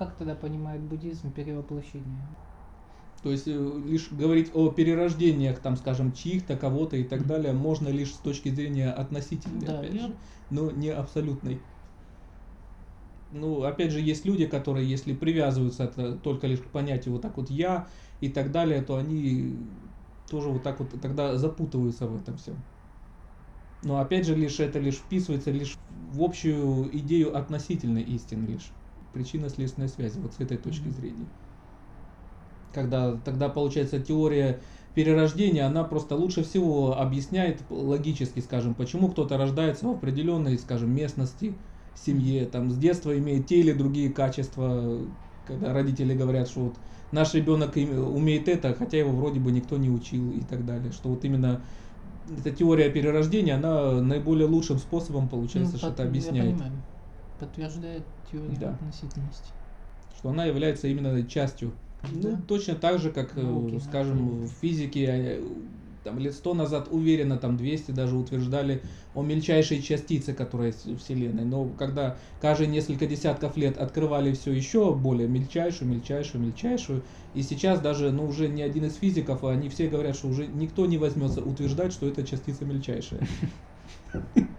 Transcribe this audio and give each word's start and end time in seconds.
как 0.00 0.16
тогда 0.16 0.34
понимает 0.34 0.82
буддизм 0.82 1.30
перевоплощение? 1.30 2.26
То 3.22 3.30
есть 3.30 3.46
э, 3.46 3.82
лишь 3.84 4.10
говорить 4.10 4.50
о 4.54 4.70
перерождениях, 4.70 5.60
там, 5.60 5.76
скажем, 5.76 6.12
чьих-то, 6.12 6.56
кого-то 6.56 6.96
и 6.96 7.04
так 7.04 7.26
далее, 7.26 7.52
можно 7.52 7.88
лишь 7.88 8.14
с 8.14 8.18
точки 8.18 8.48
зрения 8.48 8.90
относительной, 8.90 9.66
Да, 9.66 9.78
опять 9.80 9.94
я- 9.94 10.08
же, 10.08 10.16
но 10.48 10.70
не 10.70 10.88
абсолютной. 10.88 11.62
Ну, 13.30 13.62
опять 13.62 13.92
же, 13.92 14.00
есть 14.00 14.24
люди, 14.24 14.46
которые, 14.46 14.88
если 14.88 15.12
привязываются 15.14 15.84
это 15.84 16.14
только 16.18 16.46
лишь 16.46 16.60
к 16.60 16.70
понятию 16.70 17.12
вот 17.12 17.22
так 17.22 17.36
вот 17.36 17.50
я 17.50 17.86
и 18.20 18.28
так 18.30 18.50
далее, 18.52 18.80
то 18.82 18.96
они 18.96 19.58
тоже 20.30 20.48
вот 20.48 20.62
так 20.62 20.80
вот 20.80 20.98
тогда 21.00 21.36
запутываются 21.36 22.06
в 22.06 22.16
этом 22.16 22.38
всем. 22.38 22.56
Но 23.82 23.98
опять 24.00 24.26
же, 24.26 24.34
лишь 24.34 24.60
это 24.60 24.78
лишь 24.78 24.96
вписывается 24.96 25.50
лишь 25.50 25.76
в 25.88 26.22
общую 26.22 26.94
идею 26.98 27.36
относительной 27.36 28.02
истины 28.02 28.46
лишь. 28.46 28.72
Причинно-следственной 29.12 29.88
связи, 29.88 30.18
вот 30.18 30.34
с 30.34 30.40
этой 30.40 30.56
точки 30.56 30.88
Мгм. 30.88 30.92
зрения. 30.92 31.26
Когда 32.72 33.16
тогда 33.16 33.48
получается 33.48 33.98
теория 33.98 34.60
перерождения, 34.94 35.66
она 35.66 35.82
просто 35.82 36.14
лучше 36.14 36.44
всего 36.44 36.96
объясняет 36.96 37.62
логически, 37.68 38.38
скажем, 38.40 38.74
почему 38.74 39.08
кто-то 39.10 39.36
рождается 39.36 39.86
в 39.86 39.90
определенной, 39.90 40.56
скажем, 40.58 40.94
местности, 40.94 41.58
семье, 41.94 42.46
там 42.46 42.70
с 42.70 42.76
детства 42.76 43.16
имеет 43.18 43.48
те 43.48 43.58
или 43.60 43.72
другие 43.72 44.10
качества, 44.10 45.08
когда 45.44 45.72
родители 45.72 46.14
говорят, 46.14 46.48
что 46.48 46.60
вот 46.66 46.78
наш 47.10 47.34
ребенок 47.34 47.74
умеет 47.74 48.48
это, 48.48 48.72
хотя 48.74 48.98
его 48.98 49.10
вроде 49.10 49.40
бы 49.40 49.50
никто 49.50 49.76
не 49.76 49.90
учил 49.90 50.30
и 50.30 50.42
так 50.42 50.64
далее, 50.64 50.92
что 50.92 51.08
вот 51.08 51.24
именно 51.24 51.64
эта 52.28 52.52
теория 52.52 52.90
перерождения, 52.90 53.56
она 53.56 54.00
наиболее 54.00 54.46
лучшим 54.46 54.78
способом, 54.78 55.28
получается, 55.28 55.72
Ну, 55.72 55.78
что 55.78 55.86
под- 55.88 55.94
это 55.94 56.02
я 56.04 56.08
объясняет, 56.08 56.56
понимаю. 56.56 56.84
Подтверждает 57.40 58.04
теорию 58.30 58.56
Да. 58.60 58.70
относительности. 58.74 59.50
что 60.16 60.28
она 60.28 60.44
является 60.44 60.86
именно 60.86 61.26
частью. 61.26 61.72
Ну, 62.12 62.20
Да. 62.22 62.42
точно 62.46 62.74
так 62.74 62.98
же, 62.98 63.10
как, 63.10 63.36
э, 63.38 63.42
Науки, 63.42 63.78
скажем, 63.78 64.42
да. 64.42 64.46
в 64.46 64.50
физике, 64.60 65.06
э, 65.08 65.42
там, 66.04 66.18
лет 66.18 66.34
сто 66.34 66.52
назад 66.52 66.88
уверенно, 66.90 67.38
там 67.38 67.56
200 67.56 67.92
даже 67.92 68.16
утверждали 68.16 68.82
о 69.14 69.22
мельчайшей 69.22 69.80
частице, 69.82 70.34
которая 70.34 70.68
есть 70.68 70.84
в 70.86 70.98
Вселенной. 70.98 71.44
Но 71.44 71.70
когда 71.70 72.18
каждые 72.40 72.68
несколько 72.68 73.06
десятков 73.06 73.56
лет 73.56 73.78
открывали 73.78 74.32
все 74.32 74.52
еще 74.52 74.94
более 74.94 75.28
мельчайшую, 75.28 75.90
мельчайшую, 75.90 76.42
мельчайшую, 76.42 77.02
и 77.34 77.42
сейчас 77.42 77.80
даже, 77.80 78.10
ну, 78.12 78.26
уже 78.26 78.48
ни 78.48 78.60
один 78.60 78.84
из 78.84 78.96
физиков, 78.96 79.44
они 79.44 79.68
все 79.70 79.88
говорят, 79.88 80.16
что 80.16 80.28
уже 80.28 80.46
никто 80.46 80.84
не 80.86 80.98
возьмется 80.98 81.42
утверждать, 81.42 81.92
что 81.94 82.06
эта 82.06 82.22
частица 82.24 82.64
мельчайшая. 82.66 83.26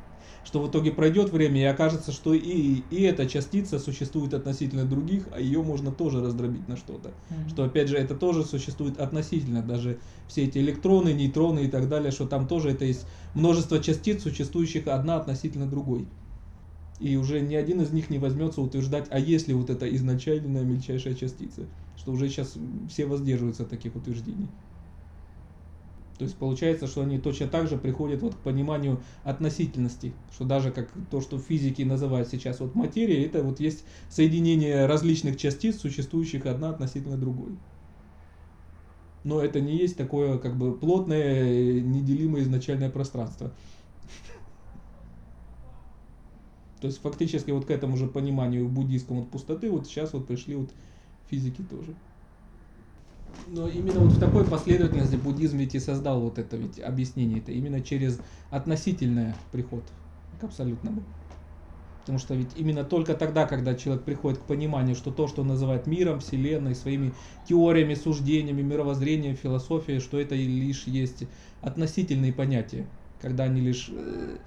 Что 0.51 0.61
в 0.61 0.69
итоге 0.69 0.91
пройдет 0.91 1.29
время 1.29 1.61
и 1.61 1.63
окажется, 1.63 2.11
что 2.11 2.33
и, 2.33 2.41
и 2.41 3.01
эта 3.03 3.25
частица 3.25 3.79
существует 3.79 4.33
относительно 4.33 4.83
других, 4.83 5.29
а 5.31 5.39
ее 5.39 5.63
можно 5.63 5.93
тоже 5.93 6.19
раздробить 6.19 6.67
на 6.67 6.75
что-то. 6.75 7.13
Мгм. 7.29 7.47
Что 7.47 7.63
опять 7.63 7.87
же 7.87 7.95
это 7.95 8.15
тоже 8.15 8.43
существует 8.43 8.99
относительно, 8.99 9.61
даже 9.61 10.01
все 10.27 10.43
эти 10.43 10.57
электроны, 10.57 11.13
нейтроны 11.13 11.63
и 11.63 11.67
так 11.69 11.87
далее, 11.87 12.11
что 12.11 12.27
там 12.27 12.49
тоже 12.49 12.71
это 12.71 12.83
есть 12.83 13.07
множество 13.33 13.79
частиц, 13.79 14.23
существующих 14.23 14.87
одна 14.87 15.15
относительно 15.15 15.69
другой. 15.69 16.09
И 16.99 17.15
уже 17.15 17.39
ни 17.39 17.55
один 17.55 17.79
из 17.79 17.91
них 17.91 18.09
не 18.09 18.19
возьмется 18.19 18.61
утверждать, 18.61 19.07
а 19.09 19.19
есть 19.19 19.47
ли 19.47 19.53
вот 19.53 19.69
эта 19.69 19.87
изначальная 19.95 20.63
мельчайшая 20.63 21.13
частица. 21.13 21.69
Что 21.95 22.11
уже 22.11 22.27
сейчас 22.27 22.57
все 22.89 23.05
воздерживаются 23.05 23.63
от 23.63 23.69
таких 23.69 23.95
утверждений. 23.95 24.49
То 26.21 26.25
есть 26.25 26.37
получается, 26.37 26.85
что 26.85 27.01
они 27.01 27.17
точно 27.17 27.47
так 27.47 27.67
же 27.67 27.77
приходят 27.77 28.21
вот 28.21 28.35
к 28.35 28.37
пониманию 28.41 29.01
относительности, 29.23 30.13
что 30.31 30.45
даже 30.45 30.69
как 30.69 30.91
то, 31.09 31.19
что 31.19 31.39
в 31.39 31.41
физике 31.41 31.83
называют 31.83 32.27
сейчас 32.27 32.59
вот 32.59 32.75
материя, 32.75 33.25
это 33.25 33.41
вот 33.41 33.59
есть 33.59 33.85
соединение 34.07 34.85
различных 34.85 35.37
частиц, 35.37 35.79
существующих 35.79 36.45
одна 36.45 36.69
относительно 36.69 37.17
другой. 37.17 37.57
Но 39.23 39.41
это 39.41 39.61
не 39.61 39.75
есть 39.75 39.97
такое 39.97 40.37
как 40.37 40.59
бы 40.59 40.77
плотное, 40.77 41.81
неделимое 41.81 42.43
изначальное 42.43 42.91
пространство. 42.91 43.51
То 46.81 46.85
есть 46.85 47.01
фактически 47.01 47.49
вот 47.49 47.65
к 47.65 47.71
этому 47.71 47.97
же 47.97 48.05
пониманию 48.05 48.69
буддийскому 48.69 49.21
вот 49.21 49.31
пустоты 49.31 49.71
вот 49.71 49.87
сейчас 49.87 50.13
вот 50.13 50.27
пришли 50.27 50.53
вот 50.53 50.69
физики 51.31 51.63
тоже. 51.63 51.95
Но 53.47 53.67
именно 53.67 53.99
вот 53.99 54.13
в 54.13 54.19
такой 54.19 54.45
последовательности 54.45 55.15
буддизм 55.15 55.57
ведь 55.57 55.75
и 55.75 55.79
создал 55.79 56.21
вот 56.21 56.37
это 56.39 56.57
ведь 56.57 56.79
объяснение. 56.79 57.39
Это 57.39 57.51
именно 57.51 57.81
через 57.81 58.19
относительное 58.49 59.35
приход 59.51 59.83
к 60.39 60.43
абсолютному. 60.43 61.03
Потому 62.01 62.17
что 62.17 62.33
ведь 62.33 62.55
именно 62.55 62.83
только 62.83 63.13
тогда, 63.13 63.45
когда 63.45 63.75
человек 63.75 64.03
приходит 64.03 64.39
к 64.39 64.43
пониманию, 64.43 64.95
что 64.95 65.11
то, 65.11 65.27
что 65.27 65.41
он 65.41 65.49
называет 65.49 65.85
миром, 65.85 66.19
вселенной, 66.19 66.75
своими 66.75 67.13
теориями, 67.47 67.93
суждениями, 67.93 68.63
мировоззрением, 68.63 69.35
философией, 69.35 69.99
что 69.99 70.19
это 70.19 70.33
лишь 70.33 70.87
есть 70.87 71.25
относительные 71.61 72.33
понятия, 72.33 72.87
когда 73.21 73.43
они 73.43 73.61
лишь 73.61 73.89
э, 73.91 74.37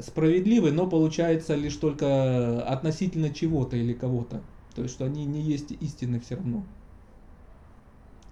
справедливы, 0.00 0.70
но 0.70 0.86
получается 0.86 1.56
лишь 1.56 1.76
только 1.76 2.62
относительно 2.62 3.30
чего-то 3.30 3.76
или 3.76 3.94
кого-то. 3.94 4.40
То 4.74 4.82
есть, 4.82 4.94
что 4.94 5.04
они 5.04 5.26
не 5.26 5.42
есть 5.42 5.72
истины 5.72 6.20
все 6.20 6.36
равно. 6.36 6.64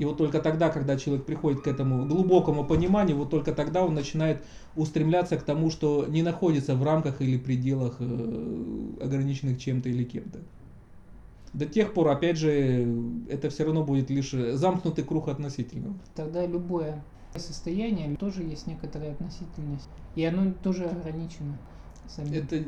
И 0.00 0.04
вот 0.06 0.16
только 0.16 0.40
тогда, 0.40 0.70
когда 0.70 0.96
человек 0.96 1.26
приходит 1.26 1.60
к 1.60 1.66
этому 1.66 2.06
глубокому 2.06 2.64
пониманию, 2.64 3.18
вот 3.18 3.28
только 3.28 3.52
тогда 3.52 3.84
он 3.84 3.94
начинает 3.94 4.42
устремляться 4.74 5.36
к 5.36 5.42
тому, 5.42 5.70
что 5.70 6.06
не 6.08 6.22
находится 6.22 6.74
в 6.74 6.82
рамках 6.82 7.20
или 7.20 7.36
пределах 7.36 7.96
э, 8.00 8.92
ограниченных 9.02 9.60
чем-то 9.60 9.90
или 9.90 10.04
кем-то. 10.04 10.38
До 11.52 11.66
тех 11.66 11.92
пор, 11.92 12.08
опять 12.08 12.38
же, 12.38 12.88
это 13.28 13.50
все 13.50 13.64
равно 13.64 13.84
будет 13.84 14.08
лишь 14.08 14.30
замкнутый 14.30 15.04
круг 15.04 15.28
относительного. 15.28 15.94
Тогда 16.14 16.46
любое 16.46 17.04
состояние 17.36 18.16
тоже 18.16 18.42
есть 18.42 18.66
некоторая 18.66 19.12
относительность. 19.12 19.90
И 20.14 20.24
оно 20.24 20.54
тоже 20.62 20.86
ограничено. 20.86 21.58
самим. 22.08 22.32
Это 22.32 22.64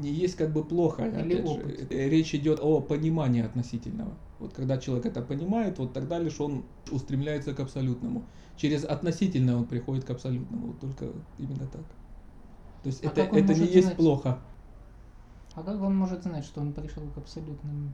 не 0.00 0.10
есть 0.10 0.36
как 0.36 0.52
бы 0.52 0.64
плохо. 0.64 1.06
Или 1.06 1.34
опять 1.34 1.46
же. 1.46 1.52
опыт. 1.52 1.92
Э, 1.92 2.08
Речь 2.08 2.34
идет 2.34 2.60
о 2.60 2.80
понимании 2.80 3.42
относительного. 3.42 4.12
Вот 4.38 4.52
когда 4.54 4.78
человек 4.78 5.06
это 5.06 5.22
понимает, 5.22 5.78
вот 5.78 5.92
тогда 5.92 6.18
лишь 6.18 6.40
он 6.40 6.64
устремляется 6.90 7.54
к 7.54 7.60
абсолютному. 7.60 8.22
Через 8.56 8.84
относительное 8.84 9.56
он 9.56 9.64
приходит 9.64 10.04
к 10.04 10.10
абсолютному. 10.10 10.68
Вот 10.68 10.80
только 10.80 11.06
именно 11.38 11.66
так. 11.66 11.82
То 12.82 12.86
есть 12.86 13.04
А 13.04 13.08
это, 13.08 13.22
это 13.22 13.34
не 13.34 13.42
может 13.42 13.70
есть 13.70 13.86
знать? 13.86 13.96
плохо. 13.96 14.38
А 15.54 15.62
как 15.62 15.82
он 15.82 15.96
может 15.96 16.22
знать, 16.22 16.44
что 16.44 16.60
он 16.60 16.72
пришел 16.72 17.02
к 17.14 17.18
абсолютному? 17.18 17.92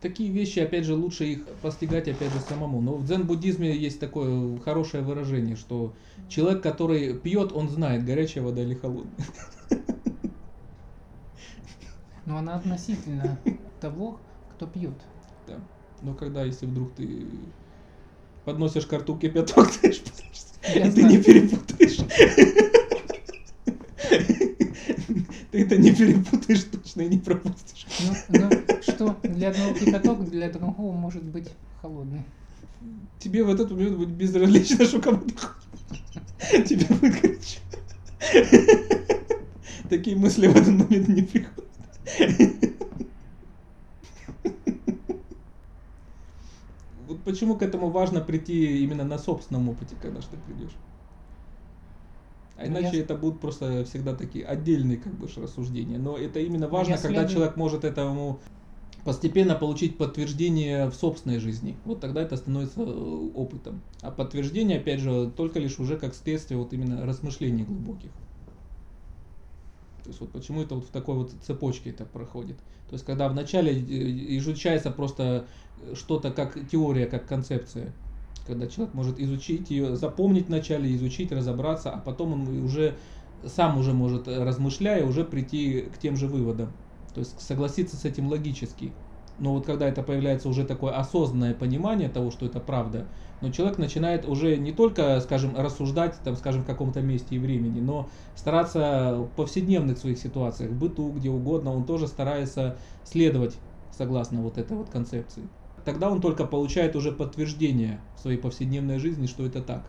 Такие 0.00 0.30
вещи, 0.30 0.58
опять 0.58 0.84
же, 0.84 0.94
лучше 0.94 1.24
их 1.24 1.46
постигать, 1.62 2.08
опять 2.08 2.32
же, 2.32 2.38
самому. 2.40 2.80
Но 2.82 2.94
в 2.96 3.06
дзен-буддизме 3.06 3.74
есть 3.74 4.00
такое 4.00 4.58
хорошее 4.60 5.02
выражение, 5.02 5.56
что 5.56 5.94
человек, 6.28 6.62
который 6.62 7.14
пьет, 7.18 7.52
он 7.52 7.68
знает, 7.70 8.04
горячая 8.04 8.44
вода 8.44 8.62
или 8.62 8.74
холодная. 8.74 9.26
Но 12.26 12.38
она 12.38 12.56
относительно 12.56 13.38
того, 13.80 14.18
кто 14.54 14.66
пьет. 14.66 14.94
Да. 15.46 15.60
Но 16.02 16.14
когда, 16.14 16.44
если 16.44 16.66
вдруг 16.66 16.94
ты 16.94 17.26
подносишь 18.44 18.86
к 18.86 18.92
рту 18.92 19.16
кипяток, 19.16 19.70
ты 19.80 19.88
и 19.88 20.90
ты 20.90 21.02
не 21.02 21.18
перепутаешь. 21.18 21.98
Ты 25.50 25.62
это 25.62 25.76
не 25.76 25.94
перепутаешь 25.94 26.64
точно 26.64 27.02
и 27.02 27.08
не 27.10 27.18
пропустишь. 27.18 27.86
Ну, 28.00 28.40
ну, 28.40 28.50
что 28.82 29.16
для 29.22 29.50
одного 29.50 29.72
кипяток, 29.74 30.28
для 30.28 30.50
другого 30.50 30.92
может 30.96 31.22
быть 31.22 31.48
холодный. 31.80 32.24
Тебе 33.20 33.44
в 33.44 33.50
этот 33.50 33.70
момент 33.70 33.96
будет 33.96 34.08
безразлично, 34.08 34.84
что 34.84 35.00
кому-то. 35.00 35.52
Тебе 36.64 36.86
будет 36.86 37.20
горячо. 37.20 37.60
Такие 39.88 40.16
мысли 40.16 40.48
в 40.48 40.56
этот 40.56 40.74
момент 40.74 41.08
не 41.08 41.22
приходят. 41.22 41.63
Вот 47.06 47.22
почему 47.24 47.56
к 47.56 47.62
этому 47.62 47.90
важно 47.90 48.20
прийти 48.20 48.82
именно 48.82 49.04
на 49.04 49.18
собственном 49.18 49.68
опыте, 49.68 49.96
когда 50.00 50.20
ты 50.20 50.36
придешь. 50.36 50.76
А 52.56 52.62
Ну, 52.66 52.78
иначе 52.78 52.96
я- 52.98 53.02
это 53.02 53.16
будут 53.16 53.40
просто 53.40 53.84
всегда 53.84 54.14
такие 54.14 54.44
отдельные 54.44 54.96
как 54.96 55.12
бы 55.14 55.28
рассуждения. 55.36 55.98
Но 55.98 56.16
это 56.16 56.40
именно 56.40 56.68
важно, 56.68 56.92
я 56.92 56.96
когда 56.98 57.20
следую- 57.20 57.34
человек 57.34 57.56
может 57.56 57.84
этому 57.84 58.40
постепенно 59.04 59.54
получить 59.54 59.98
подтверждение 59.98 60.88
в 60.88 60.94
собственной 60.94 61.40
жизни. 61.40 61.76
Вот 61.84 62.00
тогда 62.00 62.22
это 62.22 62.36
становится 62.36 62.80
э, 62.80 62.84
опытом. 62.84 63.82
А 64.00 64.10
подтверждение, 64.10 64.78
опять 64.78 65.00
же, 65.00 65.30
только 65.36 65.58
лишь 65.58 65.78
уже 65.78 65.98
как 65.98 66.14
следствие 66.14 66.56
вот 66.58 66.72
именно 66.72 67.04
размышлений 67.04 67.64
глубоких. 67.64 68.12
То 70.04 70.10
есть 70.10 70.20
вот 70.20 70.30
почему 70.32 70.62
это 70.62 70.74
вот 70.74 70.84
в 70.84 70.90
такой 70.90 71.16
вот 71.16 71.32
цепочке 71.42 71.90
это 71.90 72.04
проходит. 72.04 72.58
То 72.88 72.92
есть 72.92 73.04
когда 73.04 73.28
вначале 73.28 73.72
э, 73.72 74.36
изучается 74.36 74.90
просто 74.90 75.46
э, 75.80 75.94
что-то 75.94 76.30
как 76.30 76.58
теория, 76.68 77.06
как 77.06 77.26
концепция, 77.26 77.92
когда 78.46 78.66
человек 78.66 78.94
может 78.94 79.18
изучить 79.18 79.70
ее, 79.70 79.96
запомнить 79.96 80.48
вначале, 80.48 80.94
изучить, 80.94 81.32
разобраться, 81.32 81.90
а 81.90 81.98
потом 81.98 82.34
он 82.34 82.62
уже 82.62 82.94
сам 83.46 83.78
уже 83.78 83.94
может, 83.94 84.28
э, 84.28 84.44
размышляя, 84.44 85.04
уже 85.06 85.24
прийти 85.24 85.88
к 85.94 85.98
тем 85.98 86.16
же 86.16 86.26
выводам. 86.26 86.72
То 87.14 87.20
есть 87.20 87.40
согласиться 87.40 87.96
с 87.96 88.04
этим 88.04 88.28
логически. 88.28 88.92
Но 89.38 89.52
вот 89.52 89.66
когда 89.66 89.88
это 89.88 90.02
появляется 90.02 90.48
уже 90.48 90.64
такое 90.64 90.96
осознанное 90.96 91.54
понимание 91.54 92.08
того, 92.08 92.30
что 92.30 92.46
это 92.46 92.60
правда, 92.60 93.06
но 93.40 93.50
человек 93.50 93.78
начинает 93.78 94.26
уже 94.28 94.56
не 94.56 94.72
только, 94.72 95.20
скажем, 95.20 95.56
рассуждать, 95.56 96.14
там, 96.22 96.36
скажем, 96.36 96.62
в 96.62 96.66
каком-то 96.66 97.00
месте 97.00 97.34
и 97.34 97.38
времени, 97.38 97.80
но 97.80 98.08
стараться 98.36 99.16
в 99.18 99.28
повседневных 99.36 99.98
своих 99.98 100.18
ситуациях, 100.18 100.70
в 100.70 100.78
быту, 100.78 101.10
где 101.10 101.30
угодно, 101.30 101.74
он 101.74 101.84
тоже 101.84 102.06
старается 102.06 102.78
следовать 103.02 103.56
согласно 103.90 104.40
вот 104.40 104.56
этой 104.56 104.76
вот 104.76 104.88
концепции. 104.88 105.48
Тогда 105.84 106.10
он 106.10 106.20
только 106.20 106.46
получает 106.46 106.96
уже 106.96 107.12
подтверждение 107.12 108.00
в 108.16 108.20
своей 108.20 108.38
повседневной 108.38 108.98
жизни, 108.98 109.26
что 109.26 109.44
это 109.44 109.60
так. 109.60 109.84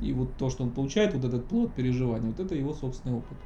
И 0.00 0.12
вот 0.12 0.36
то, 0.36 0.50
что 0.50 0.64
он 0.64 0.70
получает, 0.70 1.14
вот 1.14 1.24
этот 1.24 1.46
плод 1.48 1.74
переживания, 1.74 2.28
вот 2.28 2.40
это 2.40 2.54
его 2.54 2.72
собственный 2.72 3.14
опыт. 3.14 3.38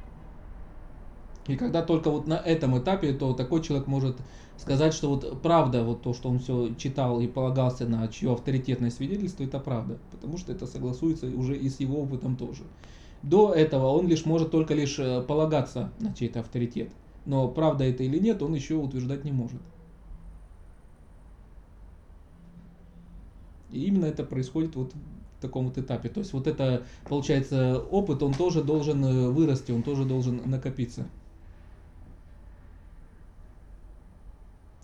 И 1.47 1.55
когда 1.55 1.81
только 1.81 2.11
вот 2.11 2.27
на 2.27 2.35
этом 2.35 2.77
этапе, 2.77 3.13
то 3.13 3.33
такой 3.33 3.61
человек 3.61 3.87
может 3.87 4.17
сказать, 4.57 4.93
что 4.93 5.09
вот 5.09 5.41
правда, 5.41 5.83
вот 5.83 6.03
то, 6.03 6.13
что 6.13 6.29
он 6.29 6.39
все 6.39 6.73
читал 6.75 7.19
и 7.19 7.27
полагался 7.27 7.87
на 7.87 8.07
чье 8.07 8.31
авторитетное 8.31 8.91
свидетельство, 8.91 9.43
это 9.43 9.59
правда. 9.59 9.97
Потому 10.11 10.37
что 10.37 10.51
это 10.51 10.67
согласуется 10.67 11.25
уже 11.27 11.57
и 11.57 11.69
с 11.69 11.79
его 11.79 12.01
опытом 12.01 12.35
тоже. 12.35 12.63
До 13.23 13.53
этого 13.53 13.87
он 13.87 14.07
лишь 14.07 14.25
может 14.25 14.51
только 14.51 14.73
лишь 14.73 14.97
э, 14.99 15.21
полагаться 15.21 15.91
на 15.99 16.13
чей-то 16.13 16.39
авторитет. 16.39 16.91
Но 17.25 17.47
правда 17.47 17.83
это 17.83 18.03
или 18.03 18.17
нет, 18.17 18.41
он 18.41 18.53
еще 18.53 18.75
утверждать 18.75 19.23
не 19.23 19.31
может. 19.31 19.61
И 23.71 23.85
именно 23.85 24.05
это 24.05 24.23
происходит 24.23 24.75
вот 24.75 24.93
в 24.93 25.41
таком 25.41 25.65
вот 25.65 25.77
этапе. 25.77 26.09
То 26.09 26.19
есть 26.19 26.33
вот 26.33 26.47
это, 26.47 26.83
получается, 27.07 27.79
опыт, 27.79 28.21
он 28.21 28.33
тоже 28.33 28.63
должен 28.63 29.03
э, 29.05 29.29
вырасти, 29.29 29.71
он 29.71 29.83
тоже 29.83 30.05
должен 30.05 30.41
накопиться. 30.45 31.07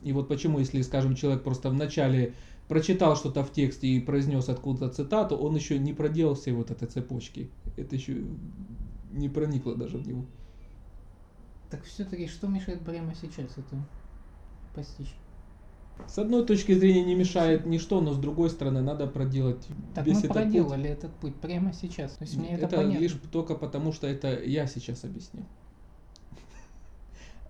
И 0.08 0.14
вот 0.14 0.30
почему, 0.30 0.60
если, 0.60 0.82
скажем, 0.84 1.16
человек 1.16 1.44
просто 1.44 1.70
вначале 1.70 2.34
прочитал 2.70 3.18
что-то 3.18 3.44
в 3.44 3.52
тексте 3.52 3.88
и 3.88 4.00
произнес 4.00 4.48
откуда-то 4.48 4.94
цитату, 4.94 5.36
он 5.36 5.54
еще 5.54 5.78
не 5.78 5.92
проделал 5.92 6.36
все 6.36 6.54
вот 6.54 6.72
этой 6.72 6.88
цепочки. 6.88 7.52
Это 7.76 7.98
еще 7.98 8.24
не 9.12 9.28
проникло 9.28 9.76
даже 9.76 9.98
в 9.98 10.08
него. 10.08 10.26
Так 11.70 11.84
все-таки 11.84 12.28
что 12.28 12.48
мешает 12.48 12.86
прямо 12.86 13.14
сейчас 13.16 13.52
это 13.58 13.86
постичь? 14.74 15.14
С 16.08 16.18
одной 16.18 16.46
точки 16.46 16.74
зрения 16.74 17.04
не 17.04 17.16
мешает 17.16 17.66
ничто, 17.66 18.00
но 18.00 18.14
с 18.14 18.18
другой 18.18 18.50
стороны 18.50 18.82
надо 18.82 19.08
проделать 19.08 19.68
Так 19.94 20.06
весь 20.06 20.16
мы 20.16 20.22
этот 20.22 20.32
проделали 20.32 20.84
путь. 20.84 20.92
этот 20.92 21.12
путь 21.16 21.36
прямо 21.36 21.74
сейчас. 21.74 22.14
То 22.14 22.24
есть 22.24 22.38
мне 22.38 22.52
это, 22.52 22.68
это 22.68 22.78
понятно. 22.78 23.02
лишь 23.02 23.18
только 23.30 23.56
потому, 23.56 23.92
что 23.92 24.08
это 24.08 24.42
я 24.42 24.68
сейчас 24.68 25.04
объяснил. 25.04 25.44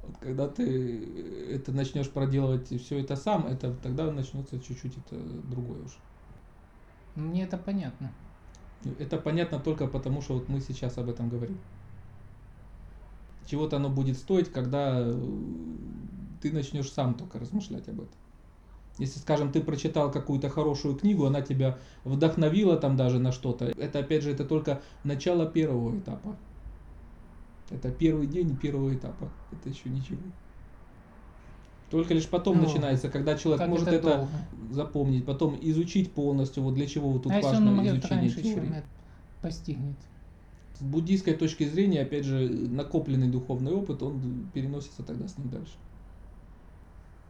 Вот 0.08 0.18
когда 0.20 0.48
ты 0.48 1.52
это 1.52 1.74
начнешь 1.74 2.10
проделывать 2.10 2.68
все 2.82 3.00
это 3.00 3.16
сам, 3.16 3.46
это 3.46 3.74
тогда 3.74 4.10
начнется 4.12 4.60
чуть-чуть 4.60 4.98
это 4.98 5.18
другое 5.20 5.84
уже. 5.84 5.96
Мне 7.16 7.44
это 7.44 7.58
понятно. 7.58 8.12
Это 9.00 9.18
понятно 9.18 9.60
только 9.60 9.88
потому, 9.88 10.22
что 10.22 10.36
вот 10.36 10.48
мы 10.48 10.62
сейчас 10.62 10.98
об 10.98 11.10
этом 11.10 11.30
говорим. 11.30 11.58
Чего-то 13.46 13.78
оно 13.78 13.90
будет 13.90 14.18
стоить, 14.18 14.52
когда 14.52 15.00
э, 15.00 15.14
ты 16.42 16.52
начнешь 16.52 16.92
сам 16.92 17.16
только 17.16 17.40
размышлять 17.40 17.88
об 17.90 18.02
этом. 18.02 18.16
Если, 18.98 19.20
скажем, 19.20 19.52
ты 19.52 19.62
прочитал 19.62 20.12
какую-то 20.12 20.50
хорошую 20.50 20.96
книгу, 20.96 21.26
она 21.26 21.42
тебя 21.42 21.78
вдохновила 22.04 22.78
там 22.78 22.96
даже 22.96 23.20
на 23.20 23.32
что-то, 23.32 23.66
это 23.66 24.00
опять 24.00 24.24
же 24.24 24.32
это 24.32 24.44
только 24.44 24.82
начало 25.04 25.46
первого 25.46 25.98
этапа. 25.98 26.36
Это 27.70 27.92
первый 27.92 28.28
день 28.28 28.56
первого 28.56 28.94
этапа. 28.94 29.30
Это 29.52 29.70
еще 29.70 29.90
ничего. 29.90 30.20
Только 31.90 32.14
лишь 32.14 32.28
потом 32.28 32.58
Ну, 32.58 32.64
начинается, 32.64 33.10
когда 33.10 33.38
человек 33.38 33.68
может 33.68 33.88
это, 33.88 34.10
это, 34.10 34.28
запомнить, 34.72 35.26
потом 35.26 35.58
изучить 35.62 36.12
полностью, 36.12 36.64
вот 36.64 36.76
для 36.76 36.86
чего 36.86 37.10
вот 37.10 37.24
тут 37.24 37.32
а 37.32 37.38
если 37.38 37.56
он 37.56 37.78
важно 37.78 37.88
изучение 37.88 38.20
раньше, 38.20 38.42
теории. 38.42 38.56
чем 38.56 38.74
это 38.74 38.88
постигнет? 39.42 39.96
С 40.78 40.82
буддийской 40.82 41.34
точки 41.34 41.64
зрения, 41.64 42.02
опять 42.02 42.26
же, 42.26 42.50
накопленный 42.50 43.30
духовный 43.30 43.72
опыт, 43.72 44.04
он 44.04 44.50
переносится 44.54 45.02
тогда 45.04 45.28
с 45.28 45.38
ним 45.38 45.50
дальше. 45.50 45.74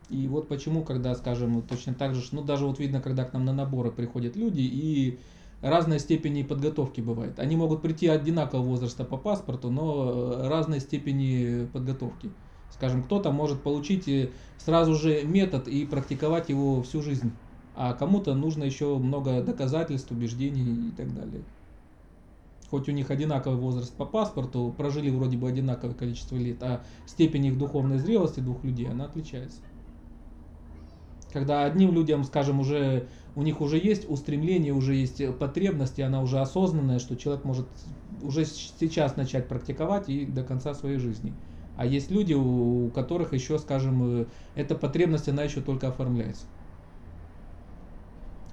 И 0.09 0.27
вот 0.27 0.47
почему, 0.47 0.83
когда, 0.83 1.13
скажем, 1.15 1.61
точно 1.61 1.93
так 1.93 2.15
же, 2.15 2.23
ну 2.31 2.41
даже 2.41 2.65
вот 2.65 2.79
видно, 2.79 2.99
когда 2.99 3.25
к 3.25 3.33
нам 3.33 3.45
на 3.45 3.53
наборы 3.53 3.91
приходят 3.91 4.35
люди, 4.35 4.61
и 4.61 5.19
разной 5.61 5.99
степени 5.99 6.43
подготовки 6.43 7.01
бывает. 7.01 7.39
Они 7.39 7.55
могут 7.55 7.81
прийти 7.81 8.07
одинакового 8.07 8.65
возраста 8.65 9.03
по 9.03 9.17
паспорту, 9.17 9.69
но 9.69 10.11
э, 10.11 10.47
разной 10.47 10.79
степени 10.79 11.65
подготовки. 11.65 12.29
Скажем, 12.71 13.03
кто-то 13.03 13.31
может 13.31 13.61
получить 13.61 14.07
э, 14.07 14.29
сразу 14.57 14.95
же 14.95 15.23
метод 15.23 15.67
и 15.67 15.85
практиковать 15.85 16.49
его 16.49 16.83
всю 16.83 17.01
жизнь, 17.01 17.31
а 17.75 17.93
кому-то 17.93 18.35
нужно 18.35 18.63
еще 18.63 18.97
много 18.97 19.41
доказательств, 19.41 20.11
убеждений 20.11 20.89
и 20.89 20.91
так 20.91 21.13
далее. 21.13 21.43
Хоть 22.69 22.89
у 22.89 22.91
них 22.91 23.09
одинаковый 23.09 23.57
возраст 23.57 23.93
по 23.93 24.05
паспорту, 24.05 24.73
прожили 24.77 25.09
вроде 25.09 25.37
бы 25.37 25.47
одинаковое 25.47 25.95
количество 25.95 26.35
лет, 26.35 26.61
а 26.61 26.81
степень 27.05 27.45
их 27.45 27.57
духовной 27.57 27.97
зрелости 27.97 28.41
двух 28.41 28.63
людей, 28.63 28.89
она 28.89 29.05
отличается. 29.05 29.59
Когда 31.31 31.65
одним 31.65 31.91
людям, 31.91 32.23
скажем, 32.23 32.59
уже 32.59 33.09
у 33.35 33.43
них 33.43 33.59
уже 33.61 33.77
есть 33.77 34.09
устремление, 34.09 34.73
уже 34.73 34.95
есть 34.95 35.21
потребности, 35.37 36.01
она 36.01 36.21
уже 36.21 36.39
осознанная, 36.39 36.99
что 36.99 37.17
человек 37.17 37.43
может 37.43 37.67
уже 38.21 38.45
сейчас 38.45 39.17
начать 39.17 39.47
практиковать 39.47 40.09
и 40.09 40.25
до 40.25 40.43
конца 40.43 40.73
своей 40.73 40.99
жизни. 40.99 41.33
А 41.75 41.85
есть 41.85 42.09
люди, 42.09 42.33
у 42.33 42.89
которых 42.91 43.33
еще, 43.33 43.59
скажем, 43.59 44.21
э, 44.21 44.25
эта 44.55 44.73
потребность, 44.73 45.29
она 45.29 45.43
еще 45.43 45.61
только 45.61 45.89
оформляется. 45.89 46.45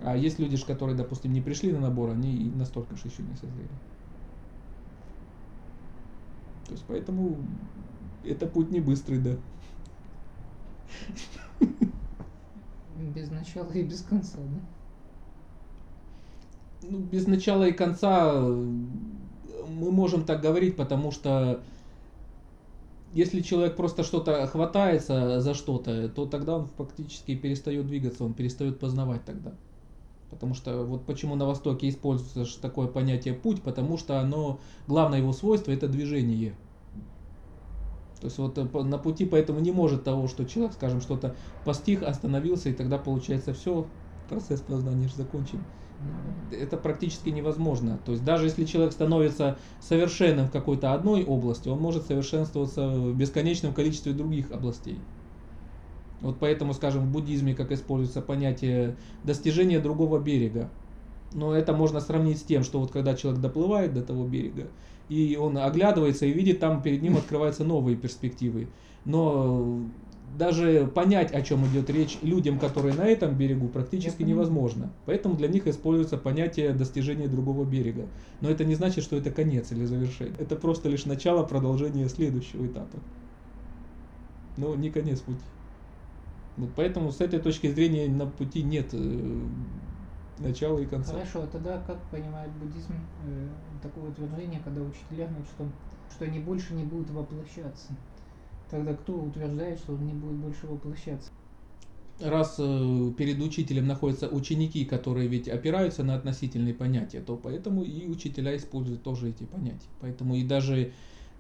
А 0.01 0.17
есть 0.17 0.39
люди, 0.39 0.59
которые, 0.59 0.97
допустим, 0.97 1.33
не 1.33 1.41
пришли 1.41 1.73
на 1.73 1.81
набор, 1.81 2.11
они 2.11 2.37
и 2.37 2.51
настолько 2.51 2.97
же 2.97 3.09
еще 3.09 3.23
не 3.23 3.37
созрели. 3.37 3.71
То 6.67 6.73
есть 6.73 6.85
поэтому 6.87 7.47
это 8.23 8.47
путь 8.47 8.71
не 8.71 8.81
быстрый, 8.81 9.19
да. 9.19 9.37
Без 13.15 13.31
начала 13.31 13.71
и 13.73 13.83
без 13.83 14.03
конца, 14.03 14.39
да? 14.39 14.61
ну, 16.91 16.99
без 16.99 17.27
начала 17.27 17.65
и 17.65 17.73
конца 17.73 18.33
мы 18.33 19.91
можем 19.91 20.25
так 20.25 20.41
говорить, 20.41 20.77
потому 20.77 21.11
что 21.11 21.61
если 23.13 23.41
человек 23.41 23.77
просто 23.77 24.03
что-то 24.03 24.47
хватается 24.47 25.41
за 25.41 25.55
что-то, 25.55 26.09
то 26.09 26.27
тогда 26.27 26.57
он 26.59 26.69
фактически 26.77 27.37
перестает 27.37 27.87
двигаться, 27.87 28.25
он 28.25 28.35
перестает 28.35 28.79
познавать 28.79 29.25
тогда. 29.25 29.53
Потому 30.31 30.55
что 30.55 30.85
вот 30.85 31.05
почему 31.07 31.37
на 31.37 31.47
Востоке 31.47 31.89
используется 31.89 32.61
такое 32.61 32.89
понятие 32.89 33.35
путь, 33.35 33.63
потому 33.63 33.97
что 33.99 34.21
оно, 34.21 34.59
главное 34.89 35.19
его 35.19 35.33
свойство 35.33 35.71
это 35.71 35.87
движение. 35.87 36.55
То 38.25 38.29
есть 38.29 38.39
вот 38.39 38.57
э, 38.57 38.83
на 38.85 38.97
пути 38.97 39.27
поэтому 39.27 39.61
не 39.61 39.71
может 39.71 40.03
того, 40.03 40.29
что 40.29 40.47
человек, 40.47 40.73
скажем, 40.73 41.03
что-то 41.03 41.37
постиг, 41.63 42.03
остановился, 42.03 42.71
и 42.71 42.73
тогда 42.73 42.97
получается 42.97 43.53
все, 43.53 43.91
процесс 44.27 44.63
познания 44.63 45.09
же 45.09 45.15
закончен 45.15 45.67
это 46.51 46.79
практически 46.79 47.29
невозможно. 47.29 47.99
То 47.99 48.13
есть 48.13 48.25
даже 48.25 48.47
если 48.47 48.65
человек 48.65 48.95
становится 48.95 49.59
совершенным 49.79 50.47
в 50.47 50.51
какой-то 50.51 50.95
одной 50.95 51.23
области, 51.23 51.69
он 51.69 51.81
может 51.81 52.07
совершенствоваться 52.07 52.89
в 52.89 53.15
бесконечном 53.15 53.75
количестве 53.75 54.13
других 54.15 54.51
областей. 54.51 55.07
Вот 56.21 56.39
поэтому, 56.41 56.73
скажем, 56.73 57.07
в 57.07 57.13
буддизме 57.13 57.55
как 57.55 57.73
используется 57.73 58.23
понятие 58.23 58.97
достижения 59.23 59.81
другого 59.81 60.19
берега. 60.19 60.73
Но 61.35 61.53
это 61.53 61.73
можно 61.73 62.01
сравнить 62.01 62.39
с 62.39 62.43
тем, 62.43 62.63
что 62.63 62.81
вот 62.81 62.93
когда 62.93 63.15
человек 63.15 63.43
доплывает 63.43 63.93
до 63.93 64.03
того 64.03 64.25
берега, 64.25 64.69
и 65.09 65.37
он 65.37 65.59
оглядывается 65.59 66.27
и 66.27 66.33
видит, 66.33 66.61
там 66.61 66.81
перед 66.81 67.03
ним 67.03 67.17
открываются 67.17 67.65
новые 67.65 67.97
перспективы. 67.97 68.69
Но 69.05 69.81
даже 70.39 70.87
понять, 70.87 71.33
о 71.33 71.43
чем 71.43 71.67
идет 71.67 71.91
речь 71.91 72.19
людям, 72.23 72.59
которые 72.59 72.95
на 72.95 73.05
этом 73.05 73.37
берегу, 73.37 73.69
практически 73.69 74.23
невозможно. 74.23 74.93
Поэтому 75.07 75.35
для 75.37 75.49
них 75.49 75.67
используется 75.67 76.17
понятие 76.17 76.73
достижения 76.73 77.29
другого 77.29 77.65
берега. 77.65 78.07
Но 78.41 78.49
это 78.49 78.65
не 78.65 78.75
значит, 78.75 79.05
что 79.05 79.17
это 79.17 79.31
конец 79.31 79.73
или 79.73 79.85
завершение. 79.85 80.37
Это 80.39 80.57
просто 80.57 80.89
лишь 80.89 81.05
начало 81.05 81.45
продолжения 81.45 82.09
следующего 82.09 82.67
этапа. 82.67 82.99
Но 84.57 84.75
не 84.75 84.91
конец 84.91 85.21
пути. 85.21 85.39
Вот 86.57 86.71
поэтому 86.77 87.11
с 87.11 87.21
этой 87.21 87.41
точки 87.41 87.69
зрения 87.71 88.09
на 88.09 88.27
пути 88.27 88.63
нет 88.63 88.95
начала 90.39 90.79
и 90.79 90.87
конца. 90.87 91.13
Хорошо, 91.13 91.43
а 91.43 91.47
тогда 91.47 91.81
как 91.87 91.99
понимает 92.11 92.51
буддизм 92.53 92.95
э, 93.27 93.49
такое 93.83 94.11
утверждение, 94.11 94.61
когда 94.65 94.83
учителя 94.83 95.27
говорят, 95.27 95.47
что, 95.55 95.67
что 96.15 96.25
они 96.25 96.39
больше 96.39 96.75
не 96.75 96.85
будут 96.85 97.11
воплощаться? 97.11 97.93
Тогда 98.71 98.95
кто 98.95 99.15
утверждает, 99.15 99.79
что 99.79 99.95
он 99.95 100.07
не 100.07 100.15
будет 100.15 100.37
больше 100.37 100.67
воплощаться? 100.67 101.31
Раз 102.21 102.57
э, 102.59 103.13
перед 103.19 103.41
учителем 103.41 103.87
находятся 103.87 104.29
ученики, 104.29 104.85
которые 104.85 105.29
ведь 105.29 105.49
опираются 105.49 106.05
на 106.05 106.15
относительные 106.15 106.73
понятия, 106.73 107.21
то 107.21 107.37
поэтому 107.37 107.83
и 107.83 108.07
учителя 108.07 108.57
используют 108.57 109.03
тоже 109.03 109.31
эти 109.31 109.45
понятия. 109.45 109.89
Поэтому 110.01 110.37
и 110.37 110.45
даже 110.45 110.93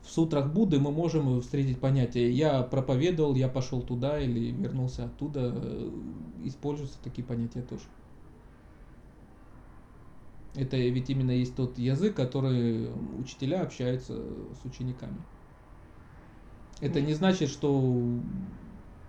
в 0.02 0.10
сутрах 0.10 0.52
Будды 0.52 0.80
мы 0.80 0.90
можем 0.90 1.40
встретить 1.40 1.78
понятие 1.78 2.30
«я 2.32 2.62
проповедовал, 2.62 3.34
я 3.36 3.48
пошел 3.48 3.82
туда 3.82 4.20
или 4.20 4.50
вернулся 4.50 5.04
оттуда». 5.04 5.52
Э, 5.54 5.90
используются 6.44 6.98
такие 7.02 7.24
понятия 7.24 7.62
тоже. 7.62 7.84
Это 10.56 10.76
ведь 10.76 11.10
именно 11.10 11.32
есть 11.32 11.56
тот 11.56 11.78
язык, 11.78 12.14
который 12.14 12.88
учителя 13.20 13.62
общаются 13.62 14.14
с 14.14 14.64
учениками. 14.64 15.16
Это 16.80 17.00
не 17.00 17.14
значит, 17.14 17.48
что, 17.48 18.20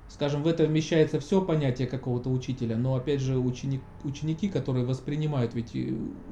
скажем, 0.08 0.44
в 0.44 0.48
это 0.48 0.66
вмещается 0.66 1.20
все 1.20 1.44
понятие 1.44 1.88
какого-то 1.88 2.30
учителя, 2.30 2.78
но 2.78 2.96
опять 2.96 3.22
же 3.22 3.38
ученик, 3.38 3.82
ученики, 4.04 4.50
которые 4.50 4.86
воспринимают, 4.86 5.54
ведь 5.56 5.76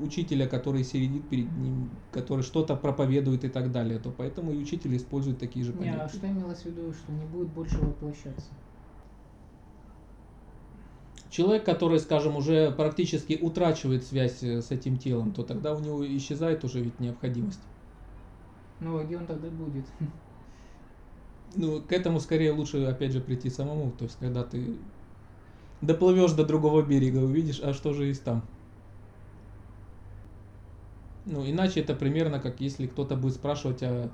учителя, 0.02 0.48
который 0.48 0.84
сидит 0.84 1.28
перед 1.30 1.52
ним, 1.52 1.90
который 2.12 2.42
что-то 2.42 2.76
проповедует 2.76 3.44
и 3.44 3.50
так 3.50 3.72
далее, 3.72 4.00
то 4.00 4.12
поэтому 4.12 4.52
и 4.52 4.58
учитель 4.58 4.96
использует 4.96 5.40
такие 5.40 5.66
же 5.66 5.74
понятия. 5.74 5.98
Не, 5.98 6.04
а 6.04 6.10
что 6.10 6.28
имелось 6.28 6.62
в 6.62 6.66
виду, 6.66 6.94
что 6.94 7.12
не 7.12 7.26
будет 7.26 7.50
больше 7.50 7.78
воплощаться? 7.78 8.52
Человек, 11.34 11.66
который, 11.66 12.00
скажем, 12.00 12.36
уже 12.38 12.72
практически 12.72 13.40
утрачивает 13.42 14.04
связь 14.04 14.44
э, 14.44 14.62
с 14.62 14.70
этим 14.70 14.98
телом, 14.98 15.34
то 15.34 15.44
тогда 15.44 15.74
у 15.74 15.80
него 15.80 16.06
исчезает 16.06 16.64
уже 16.64 16.80
ведь 16.82 17.00
необходимость. 17.00 17.62
Ну, 18.80 18.98
а 18.98 19.04
где 19.04 19.18
он 19.18 19.26
тогда 19.26 19.50
будет? 19.50 19.86
Ну, 21.56 21.82
к 21.84 21.92
этому 21.92 22.20
скорее 22.20 22.52
лучше, 22.52 22.84
опять 22.86 23.12
же, 23.12 23.22
прийти 23.22 23.52
самому. 23.52 23.92
То 23.92 24.06
есть, 24.06 24.18
когда 24.18 24.44
ты 24.44 24.80
доплывешь 25.82 26.32
до 26.32 26.46
другого 26.46 26.82
берега, 26.82 27.20
увидишь, 27.20 27.60
а 27.62 27.74
что 27.74 27.94
же 27.94 28.06
есть 28.06 28.24
там. 28.24 28.42
Ну, 31.26 31.48
иначе 31.50 31.82
это 31.82 31.94
примерно 31.94 32.40
как 32.40 32.60
если 32.60 32.88
кто-то 32.88 33.16
будет 33.16 33.36
спрашивать, 33.36 33.84
а 33.84 33.88
а 33.88 34.10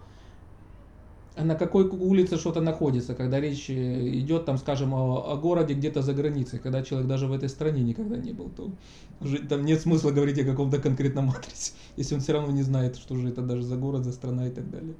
на 1.43 1.55
какой 1.55 1.88
улице 1.88 2.38
что-то 2.38 2.62
находится, 2.62 3.15
когда 3.15 3.39
речь 3.39 3.69
э, 3.69 4.10
идет, 4.19 4.46
там, 4.46 4.58
скажем, 4.58 4.93
о, 4.93 5.31
о 5.31 5.38
городе 5.38 5.74
где-то 5.74 6.01
за 6.01 6.13
границей, 6.13 6.60
когда 6.60 6.84
человек 6.84 7.08
даже 7.08 7.27
в 7.27 7.34
этой 7.34 7.50
стране 7.50 7.81
никогда 7.84 8.17
не 8.17 8.31
был, 8.31 8.50
то 8.50 8.72
уже 9.19 9.39
там 9.39 9.65
нет 9.65 9.81
смысла 9.81 10.12
говорить 10.12 10.39
о 10.39 10.46
каком-то 10.46 10.79
конкретном 10.79 11.29
адресе, 11.29 11.74
если 11.98 12.15
он 12.15 12.22
все 12.22 12.34
равно 12.34 12.51
не 12.51 12.63
знает, 12.63 12.98
что 12.98 13.15
же 13.15 13.29
это 13.29 13.41
даже 13.41 13.63
за 13.63 13.77
город, 13.77 14.05
за 14.05 14.12
страна 14.12 14.48
и 14.48 14.51
так 14.51 14.69
далее. 14.69 14.96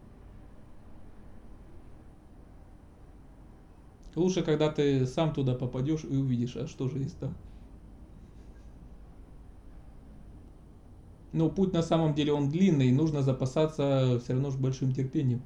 Лучше, 4.16 4.42
когда 4.42 4.70
ты 4.70 5.06
сам 5.06 5.34
туда 5.34 5.56
попадешь 5.56 6.04
и 6.04 6.16
увидишь, 6.16 6.58
а 6.58 6.68
что 6.68 6.90
же 6.90 7.00
есть 7.00 7.18
там. 7.20 7.36
Но 11.32 11.50
путь 11.50 11.74
на 11.74 11.84
самом 11.84 12.14
деле 12.16 12.34
он 12.34 12.50
длинный, 12.50 12.92
нужно 12.92 13.22
запасаться 13.22 14.20
все 14.22 14.34
равно 14.34 14.52
же 14.52 14.58
большим 14.58 14.94
терпением 14.94 15.42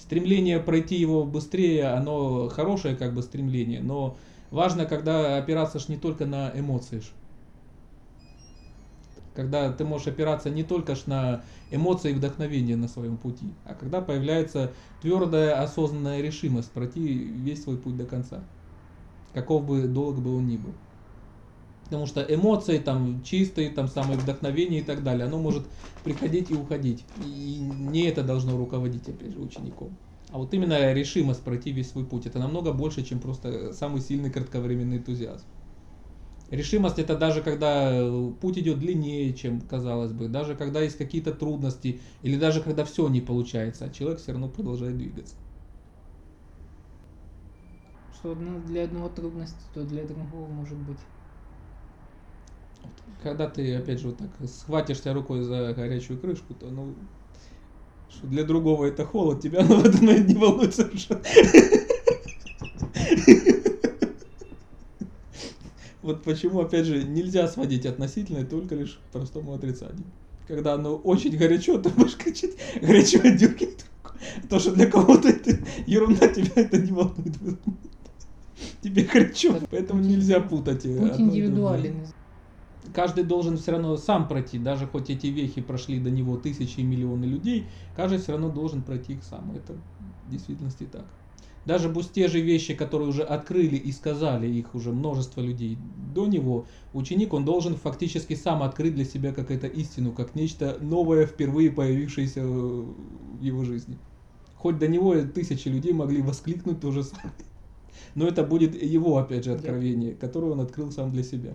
стремление 0.00 0.58
пройти 0.60 0.96
его 0.96 1.24
быстрее, 1.24 1.88
оно 1.88 2.48
хорошее 2.48 2.96
как 2.96 3.14
бы 3.14 3.22
стремление, 3.22 3.82
но 3.82 4.16
важно, 4.50 4.86
когда 4.86 5.36
опираться 5.36 5.78
ж 5.78 5.88
не 5.88 5.96
только 5.98 6.24
на 6.26 6.50
эмоции. 6.54 7.00
Ж. 7.00 7.04
Когда 9.34 9.70
ты 9.72 9.84
можешь 9.84 10.08
опираться 10.08 10.50
не 10.50 10.64
только 10.64 10.96
ж 10.96 11.06
на 11.06 11.44
эмоции 11.70 12.10
и 12.10 12.14
вдохновение 12.14 12.76
на 12.76 12.88
своем 12.88 13.18
пути, 13.18 13.54
а 13.64 13.74
когда 13.74 14.00
появляется 14.00 14.72
твердая 15.00 15.62
осознанная 15.62 16.22
решимость 16.22 16.72
пройти 16.72 17.06
весь 17.06 17.62
свой 17.62 17.76
путь 17.76 17.96
до 17.96 18.06
конца. 18.06 18.42
Каков 19.32 19.64
бы 19.64 19.82
долг 19.82 20.18
бы 20.18 20.34
он 20.34 20.48
ни 20.48 20.56
был. 20.56 20.74
Потому 21.90 22.06
что 22.06 22.22
эмоции 22.22 22.78
там 22.78 23.20
чистые, 23.24 23.68
там 23.68 23.88
самое 23.88 24.16
вдохновение 24.16 24.80
и 24.80 24.84
так 24.84 25.02
далее, 25.02 25.26
оно 25.26 25.40
может 25.40 25.66
приходить 26.04 26.52
и 26.52 26.54
уходить. 26.54 27.04
И 27.16 27.58
не 27.58 28.04
это 28.04 28.22
должно 28.22 28.56
руководить, 28.56 29.08
опять 29.08 29.32
же, 29.32 29.40
учеником. 29.40 29.98
А 30.30 30.38
вот 30.38 30.54
именно 30.54 30.92
решимость 30.92 31.42
пройти 31.42 31.72
весь 31.72 31.90
свой 31.90 32.04
путь. 32.06 32.26
Это 32.26 32.38
намного 32.38 32.72
больше, 32.72 33.02
чем 33.02 33.18
просто 33.18 33.72
самый 33.72 34.00
сильный 34.00 34.30
кратковременный 34.30 34.98
энтузиазм. 34.98 35.46
Решимость 36.48 37.00
это 37.00 37.16
даже 37.16 37.42
когда 37.42 38.08
путь 38.40 38.58
идет 38.58 38.78
длиннее, 38.78 39.34
чем 39.34 39.60
казалось 39.60 40.12
бы, 40.12 40.28
даже 40.28 40.54
когда 40.54 40.80
есть 40.80 40.96
какие-то 40.96 41.32
трудности, 41.32 42.00
или 42.22 42.36
даже 42.36 42.60
когда 42.60 42.84
все 42.84 43.08
не 43.08 43.20
получается, 43.20 43.86
а 43.86 43.90
человек 43.90 44.20
все 44.20 44.30
равно 44.30 44.48
продолжает 44.48 44.96
двигаться. 44.96 45.34
Что 48.12 48.34
для 48.34 48.84
одного 48.84 49.08
трудности, 49.08 49.64
то 49.74 49.84
для 49.84 50.04
другого 50.04 50.52
может 50.52 50.78
быть 50.78 50.98
когда 53.22 53.48
ты, 53.48 53.74
опять 53.74 54.00
же, 54.00 54.08
вот 54.08 54.18
так 54.18 54.30
схватишься 54.48 55.12
рукой 55.12 55.42
за 55.42 55.72
горячую 55.74 56.18
крышку, 56.18 56.54
то, 56.54 56.66
ну, 56.70 56.94
что 58.08 58.26
для 58.26 58.44
другого 58.44 58.86
это 58.86 59.04
холод, 59.04 59.40
тебя 59.40 59.64
ну, 59.64 59.76
в 59.76 59.86
этот 59.86 60.00
момент 60.00 60.28
не 60.28 60.34
волнует 60.34 60.74
совершенно. 60.74 61.22
Вот 66.02 66.24
почему, 66.24 66.60
опять 66.60 66.86
же, 66.86 67.04
нельзя 67.04 67.46
сводить 67.46 67.84
относительное 67.84 68.46
только 68.46 68.74
лишь 68.74 68.94
к 68.94 69.12
простому 69.12 69.52
отрицанию. 69.52 70.06
Когда 70.48 70.72
оно 70.72 70.96
очень 70.96 71.36
горячо, 71.36 71.78
ты 71.78 71.90
можешь 71.94 72.16
кричать, 72.16 72.52
горячо 72.80 73.20
отдергивает 73.20 73.84
руку. 74.02 74.16
То, 74.48 74.58
что 74.58 74.72
для 74.72 74.86
кого-то 74.86 75.28
это 75.28 75.58
ерунда, 75.86 76.28
тебя 76.28 76.52
это 76.56 76.78
не 76.78 76.90
волнует. 76.90 77.36
Тебе 78.82 79.04
горячо, 79.04 79.58
поэтому 79.70 80.02
нельзя 80.02 80.40
путать. 80.40 80.82
Путь 80.82 81.20
индивидуален 81.20 82.06
каждый 82.94 83.24
должен 83.24 83.56
все 83.56 83.72
равно 83.72 83.96
сам 83.96 84.28
пройти, 84.28 84.58
даже 84.58 84.86
хоть 84.86 85.10
эти 85.10 85.28
вехи 85.28 85.60
прошли 85.60 85.98
до 85.98 86.10
него 86.10 86.36
тысячи 86.36 86.80
и 86.80 86.84
миллионы 86.84 87.24
людей, 87.24 87.66
каждый 87.96 88.18
все 88.18 88.32
равно 88.32 88.50
должен 88.50 88.82
пройти 88.82 89.14
их 89.14 89.24
сам. 89.24 89.52
Это 89.52 89.74
в 90.26 90.30
действительности 90.30 90.84
так. 90.90 91.06
Даже 91.66 91.90
пусть 91.90 92.12
те 92.12 92.26
же 92.28 92.40
вещи, 92.40 92.74
которые 92.74 93.08
уже 93.08 93.22
открыли 93.22 93.76
и 93.76 93.92
сказали 93.92 94.48
их 94.48 94.74
уже 94.74 94.92
множество 94.92 95.42
людей 95.42 95.76
до 96.14 96.26
него, 96.26 96.66
ученик, 96.94 97.34
он 97.34 97.44
должен 97.44 97.76
фактически 97.76 98.34
сам 98.34 98.62
открыть 98.62 98.94
для 98.94 99.04
себя 99.04 99.32
какую-то 99.32 99.66
истину, 99.66 100.12
как 100.12 100.34
нечто 100.34 100.78
новое, 100.80 101.26
впервые 101.26 101.70
появившееся 101.70 102.46
в 102.46 102.94
его 103.42 103.64
жизни. 103.64 103.98
Хоть 104.56 104.78
до 104.78 104.88
него 104.88 105.14
тысячи 105.22 105.68
людей 105.68 105.92
могли 105.92 106.22
воскликнуть 106.22 106.80
то 106.80 106.90
самое. 106.90 107.34
Но 108.14 108.26
это 108.26 108.42
будет 108.42 108.80
его, 108.82 109.18
опять 109.18 109.44
же, 109.44 109.52
откровение, 109.52 110.14
которое 110.14 110.52
он 110.52 110.60
открыл 110.60 110.90
сам 110.90 111.12
для 111.12 111.22
себя. 111.22 111.54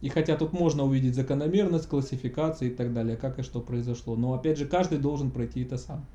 И 0.00 0.08
хотя 0.08 0.36
тут 0.36 0.52
можно 0.52 0.84
увидеть 0.84 1.14
закономерность, 1.14 1.88
классификации 1.88 2.68
и 2.68 2.74
так 2.74 2.92
далее, 2.92 3.16
как 3.16 3.38
и 3.38 3.42
что 3.42 3.60
произошло, 3.60 4.14
но 4.14 4.32
опять 4.32 4.58
же 4.58 4.66
каждый 4.66 4.98
должен 4.98 5.30
пройти 5.30 5.62
это 5.62 5.76
сам. 5.76 6.06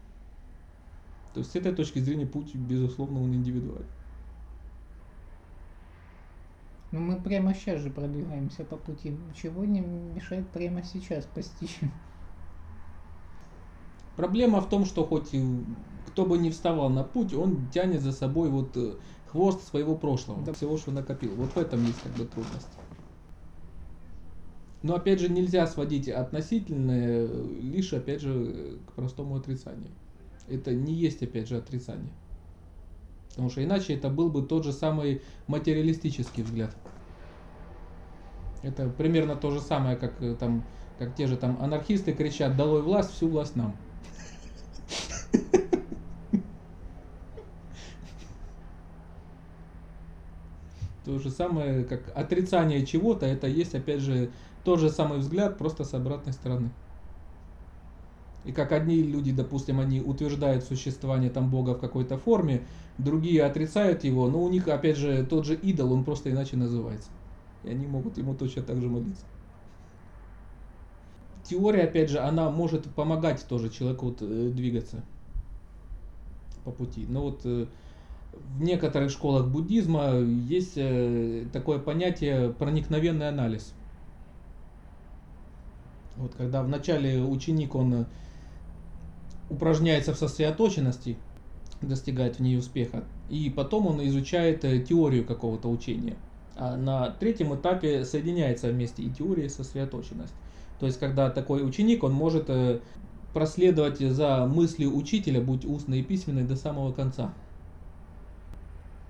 То 1.34 1.40
есть 1.40 1.52
с 1.52 1.56
этой 1.56 1.74
точки 1.74 2.00
зрения 2.00 2.25
путь, 2.25 2.56
безусловно, 2.56 3.22
он 3.22 3.34
индивидуален. 3.34 3.88
Но 6.92 7.00
мы 7.00 7.20
прямо 7.20 7.56
сейчас 7.56 7.82
же 7.82 7.90
продвигаемся 7.90 8.63
по 8.63 8.78
пути. 8.78 9.18
Чего 9.36 9.66
не 9.66 9.80
мешает 9.82 10.48
прямо 10.50 10.84
сейчас 10.84 11.25
постичь? 11.25 11.80
Проблема 14.16 14.62
в 14.62 14.70
том, 14.70 14.86
что 14.86 15.04
хоть 15.04 15.34
кто 16.08 16.25
бы 16.28 16.38
не 16.38 16.52
вставал 16.52 16.90
на 16.90 17.04
путь, 17.04 17.34
он 17.34 17.68
тянет 17.74 18.02
за 18.02 18.12
собой 18.12 18.50
вот 18.50 18.78
э, 18.78 18.94
хвост 19.32 19.68
своего 19.68 19.96
прошлого, 19.96 20.44
да. 20.46 20.54
всего, 20.54 20.78
что 20.78 20.92
накопил. 20.92 21.34
Вот 21.34 21.50
в 21.54 21.58
этом 21.58 21.84
есть 21.84 22.00
как 22.04 22.12
бы 22.12 22.25
трудность. 22.25 22.68
Но 24.84 24.96
опять 24.96 25.20
же 25.20 25.30
нельзя 25.30 25.66
сводить 25.66 26.10
относительное 26.10 27.25
лишь 27.62 27.94
опять 27.94 28.22
же 28.22 28.80
к 28.86 28.92
простому 28.92 29.38
отрицанию. 29.38 29.90
Это 30.48 30.74
не 30.74 30.94
есть 30.94 31.24
опять 31.24 31.48
же 31.48 31.58
отрицание. 31.58 32.12
Потому 33.30 33.50
что 33.50 33.63
иначе 33.63 33.96
это 33.96 34.10
был 34.10 34.30
бы 34.30 34.44
тот 34.44 34.66
же 34.66 34.74
самый 34.74 35.22
материалистический 35.48 36.44
взгляд. 36.44 36.75
Это 38.62 38.90
примерно 38.90 39.36
то 39.36 39.52
же 39.52 39.60
самое, 39.62 39.96
как 39.96 40.22
э, 40.22 40.36
там, 40.36 40.63
как 41.00 41.16
те 41.16 41.28
же 41.28 41.38
там 41.38 41.58
анархисты 41.62 42.13
кричат 42.13 42.56
«Долой 42.56 42.82
власть, 42.82 43.12
всю 43.12 43.30
власть 43.30 43.56
нам». 43.56 43.75
То 51.05 51.19
же 51.19 51.29
самое, 51.29 51.83
как 51.83 52.12
отрицание 52.15 52.86
чего-то, 52.86 53.25
это 53.25 53.48
есть 53.48 53.75
опять 53.75 54.00
же 54.00 54.31
тот 54.63 54.79
же 54.79 54.89
самый 54.89 55.19
взгляд, 55.19 55.57
просто 55.57 55.83
с 55.83 55.93
обратной 55.93 56.33
стороны. 56.33 56.72
И 58.45 58.51
как 58.51 58.72
одни 58.72 59.01
люди, 59.01 59.31
допустим, 59.31 59.79
они 59.79 60.01
утверждают 60.01 60.63
существование 60.63 61.29
там 61.29 61.50
Бога 61.50 61.75
в 61.75 61.79
какой-то 61.79 62.17
форме, 62.17 62.65
другие 62.98 63.43
отрицают 63.43 64.03
его, 64.03 64.29
но 64.29 64.41
у 64.41 64.50
них, 64.50 64.67
опять 64.67 64.98
же, 64.98 65.25
тот 65.25 65.45
же 65.45 65.55
идол, 65.55 65.93
он 65.93 66.03
просто 66.03 66.29
иначе 66.29 66.57
называется. 66.57 67.10
И 67.63 67.69
они 67.69 67.88
могут 67.88 68.17
ему 68.17 68.36
точно 68.36 68.63
так 68.63 68.81
же 68.81 68.89
молиться. 68.89 69.25
Теория, 71.43 71.83
опять 71.83 72.10
же, 72.10 72.19
она 72.19 72.50
может 72.50 72.93
помогать 72.95 73.45
тоже 73.48 73.69
человеку 73.69 74.07
вот, 74.07 74.22
э, 74.22 74.50
двигаться 74.50 75.03
по 76.63 76.72
пути. 76.72 77.05
Но 77.07 77.24
вот 77.24 77.41
э, 77.45 77.67
в 78.58 78.62
некоторых 78.63 79.12
школах 79.12 79.48
буддизма 79.48 80.16
есть 80.20 80.74
э, 80.75 81.46
такое 81.52 81.80
понятие 81.80 82.52
проникновенный 82.52 83.30
анализ– 83.30 83.74
вот 86.18 86.36
когда 86.36 86.62
вначале 86.62 87.22
ученик, 87.22 87.75
он 87.75 88.06
упражняется 89.50 90.13
в 90.13 90.18
сосредоточенности, 90.18 91.18
достигает 91.82 92.38
в 92.38 92.40
ней 92.40 92.58
успеха, 92.58 93.04
и 93.30 93.50
потом 93.50 93.88
он 93.88 94.06
изучает 94.08 94.63
э, 94.63 94.80
теорию 94.80 95.25
какого-то 95.25 95.70
учения. 95.70 96.16
А 96.56 96.78
на 96.78 97.10
третьем 97.10 97.54
этапе 97.56 98.06
соединяется 98.06 98.70
вместе 98.70 99.04
и 99.04 99.10
теория, 99.10 99.48
и 99.48 99.50
сосредоточенность. 99.50 100.34
То 100.80 100.86
есть, 100.86 101.00
когда 101.00 101.30
такой 101.30 101.68
ученик, 101.68 102.04
он 102.04 102.13
может 102.13 102.46
э, 102.48 102.80
проследовать 103.34 104.00
за 104.00 104.46
мыслью 104.46 104.96
учителя, 104.96 105.42
будь 105.42 105.66
устной 105.66 106.02
и 106.02 106.04
письменной, 106.04 106.44
до 106.44 106.56
самого 106.56 106.94
конца. 106.94 107.34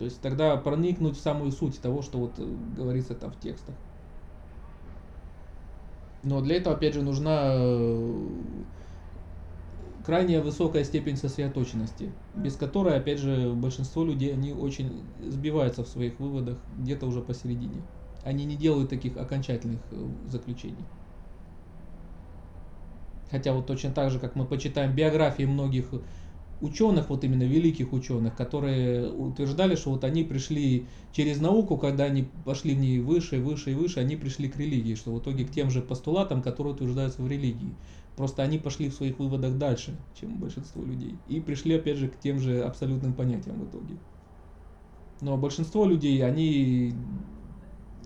То 0.03 0.07
есть 0.07 0.19
тогда 0.21 0.57
проникнуть 0.57 1.15
в 1.15 1.21
самую 1.21 1.53
суть 1.53 1.79
того, 1.79 2.01
что 2.01 2.17
вот 2.17 2.37
э, 2.37 2.43
говорится 2.75 3.15
там 3.15 3.31
в 3.31 3.39
текстах. 3.39 3.73
Но 6.23 6.41
для 6.41 6.57
этого, 6.57 6.75
опять 6.75 6.93
же, 6.93 7.01
нужна 7.01 7.53
э, 7.55 8.29
крайне 10.03 10.41
высокая 10.41 10.83
степень 10.83 11.15
сосредоточенности, 11.15 12.11
без 12.35 12.57
которой, 12.57 12.97
опять 12.97 13.19
же, 13.19 13.53
большинство 13.53 14.03
людей, 14.03 14.33
они 14.33 14.51
очень 14.51 14.91
сбиваются 15.19 15.85
в 15.85 15.87
своих 15.87 16.19
выводах 16.19 16.57
где-то 16.67 17.05
уже 17.05 17.21
посередине. 17.21 17.81
Они 18.25 18.43
не 18.43 18.57
делают 18.57 18.89
таких 18.89 19.15
окончательных 19.15 19.79
э, 19.89 19.95
заключений. 20.25 20.85
Хотя 23.31 23.53
вот 23.53 23.67
точно 23.67 23.91
так 23.91 24.11
же, 24.11 24.19
как 24.19 24.35
мы 24.35 24.43
почитаем 24.43 24.93
биографии 24.93 25.43
многих 25.43 25.93
ученых, 26.59 27.09
вот 27.09 27.23
именно 27.23 27.43
великих 27.43 27.93
ученых, 27.93 28.35
которые 28.35 29.11
утверждали, 29.11 29.75
что 29.75 29.91
вот 29.91 30.03
они 30.03 30.23
пришли 30.23 30.87
через 31.11 31.39
науку, 31.41 31.77
когда 31.77 32.05
они 32.05 32.23
пошли 32.45 32.73
в 32.73 32.79
ней 32.79 32.99
выше, 32.99 33.39
выше 33.39 33.71
и 33.71 33.75
выше, 33.75 33.99
они 33.99 34.15
пришли 34.15 34.49
к 34.49 34.57
религии, 34.57 34.95
что 34.95 35.13
в 35.13 35.19
итоге 35.19 35.45
к 35.45 35.51
тем 35.51 35.69
же 35.69 35.81
постулатам, 35.81 36.41
которые 36.41 36.73
утверждаются 36.73 37.21
в 37.21 37.27
религии. 37.27 37.77
Просто 38.15 38.43
они 38.43 38.59
пошли 38.59 38.89
в 38.89 38.93
своих 38.93 39.19
выводах 39.19 39.57
дальше, 39.57 39.97
чем 40.13 40.37
большинство 40.37 40.83
людей. 40.83 41.19
И 41.27 41.39
пришли, 41.39 41.75
опять 41.75 41.97
же, 41.97 42.07
к 42.07 42.19
тем 42.19 42.39
же 42.39 42.61
абсолютным 42.61 43.13
понятиям 43.13 43.59
в 43.59 43.69
итоге. 43.69 43.97
Но 45.21 45.37
большинство 45.37 45.85
людей, 45.85 46.23
они 46.23 46.93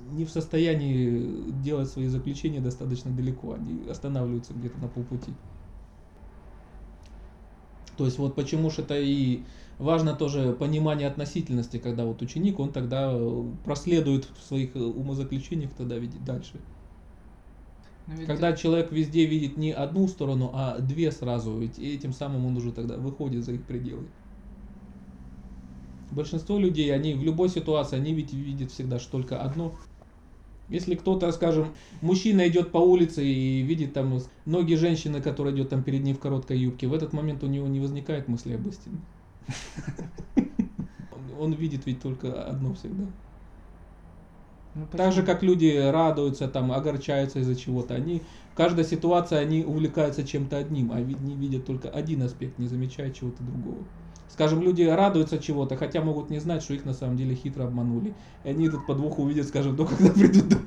не 0.10 0.26
в 0.26 0.32
состоянии 0.32 1.52
делать 1.52 1.90
свои 1.90 2.08
заключения 2.08 2.62
достаточно 2.62 3.12
далеко. 3.12 3.54
Они 3.54 3.88
останавливаются 3.88 4.54
где-то 4.54 4.80
на 4.80 4.88
полпути. 4.88 5.38
То 7.98 8.06
есть 8.06 8.20
вот 8.20 8.36
почему 8.36 8.70
же 8.70 8.84
это 8.84 8.98
и 9.00 9.40
важно 9.80 10.14
тоже 10.14 10.54
понимание 10.54 11.08
относительности, 11.08 11.78
когда 11.78 12.06
вот 12.06 12.22
ученик, 12.22 12.60
он 12.60 12.72
тогда 12.72 13.18
проследует 13.66 14.26
в 14.26 14.44
своих 14.44 14.76
умозаключениях, 14.76 15.72
тогда 15.74 15.98
видит 15.98 16.24
дальше. 16.24 16.60
Когда 18.26 18.54
человек 18.54 18.92
везде 18.92 19.26
видит 19.26 19.58
не 19.58 19.72
одну 19.72 20.08
сторону, 20.08 20.52
а 20.54 20.78
две 20.80 21.12
сразу, 21.12 21.58
ведь 21.58 21.78
этим 21.78 22.14
самым 22.14 22.46
он 22.46 22.56
уже 22.56 22.72
тогда 22.72 22.96
выходит 22.96 23.44
за 23.44 23.54
их 23.54 23.66
пределы. 23.66 24.04
Большинство 26.10 26.58
людей, 26.58 26.94
они 26.94 27.16
в 27.16 27.24
любой 27.24 27.50
ситуации, 27.50 27.98
они 27.98 28.14
ведь 28.14 28.32
видят 28.32 28.72
всегда 28.72 28.98
что 28.98 29.12
только 29.12 29.42
одно. 29.42 29.76
Если 30.70 30.96
кто-то, 30.96 31.32
скажем, 31.32 31.74
мужчина 32.02 32.48
идет 32.48 32.72
по 32.72 32.78
улице 32.78 33.26
и 33.26 33.62
видит 33.62 33.94
там 33.94 34.20
ноги 34.46 34.74
женщины, 34.74 35.22
которая 35.22 35.54
идет 35.54 35.70
там 35.70 35.82
перед 35.82 36.04
ним 36.04 36.16
в 36.16 36.20
короткой 36.20 36.60
юбке, 36.60 36.88
в 36.88 36.94
этот 36.94 37.14
момент 37.14 37.44
у 37.44 37.48
него 37.48 37.68
не 37.68 37.80
возникает 37.80 38.28
мысли 38.28 38.54
об 38.54 38.68
истине. 38.68 38.98
Он 41.40 41.54
видит 41.54 41.86
ведь 41.86 42.02
только 42.02 42.44
одно 42.44 42.74
всегда. 42.74 43.06
Ну, 44.78 44.86
так 44.92 45.12
же, 45.14 45.24
как 45.24 45.42
люди 45.42 45.76
радуются, 45.76 46.48
там, 46.48 46.72
огорчаются 46.72 47.40
из-за 47.40 47.56
чего-то. 47.56 47.96
Они, 47.96 48.22
в 48.52 48.56
каждой 48.56 48.84
ситуации 48.86 49.36
они 49.36 49.64
увлекаются 49.64 50.24
чем-то 50.24 50.58
одним, 50.58 50.92
а 50.92 51.02
не 51.02 51.36
видят 51.36 51.66
только 51.66 51.90
один 51.90 52.22
аспект, 52.22 52.60
не 52.60 52.68
замечая 52.68 53.12
чего-то 53.12 53.42
другого. 53.42 53.88
Скажем, 54.30 54.62
люди 54.62 54.84
радуются 54.84 55.40
чего-то, 55.40 55.78
хотя 55.78 56.02
могут 56.02 56.30
не 56.30 56.40
знать, 56.40 56.62
что 56.62 56.74
их 56.74 56.86
на 56.86 56.94
самом 56.94 57.18
деле 57.18 57.36
хитро 57.36 57.64
обманули. 57.64 58.14
И 58.44 58.50
они 58.50 58.68
этот 58.68 58.86
подвох 58.86 59.20
увидят, 59.20 59.48
скажем, 59.48 59.76
до 59.76 59.86
когда 59.86 60.12
придут 60.12 60.50
домой. 60.50 60.66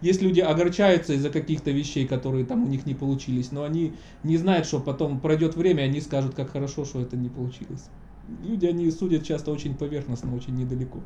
Есть 0.00 0.22
люди 0.22 0.40
огорчаются 0.40 1.12
из-за 1.12 1.28
каких-то 1.28 1.70
вещей, 1.70 2.06
которые 2.06 2.46
там 2.46 2.64
у 2.64 2.66
них 2.66 2.86
не 2.86 2.94
получились, 2.94 3.52
но 3.52 3.64
они 3.64 3.92
не 4.22 4.38
знают, 4.38 4.66
что 4.66 4.80
потом 4.80 5.20
пройдет 5.20 5.56
время, 5.56 5.82
они 5.82 6.00
скажут, 6.00 6.34
как 6.34 6.50
хорошо, 6.50 6.86
что 6.86 7.02
это 7.02 7.16
не 7.18 7.28
получилось. 7.28 7.90
Люди, 8.42 8.64
они 8.64 8.90
судят 8.90 9.24
часто 9.24 9.50
очень 9.50 9.74
поверхностно, 9.74 10.34
очень 10.34 10.54
недалеко. 10.54 11.00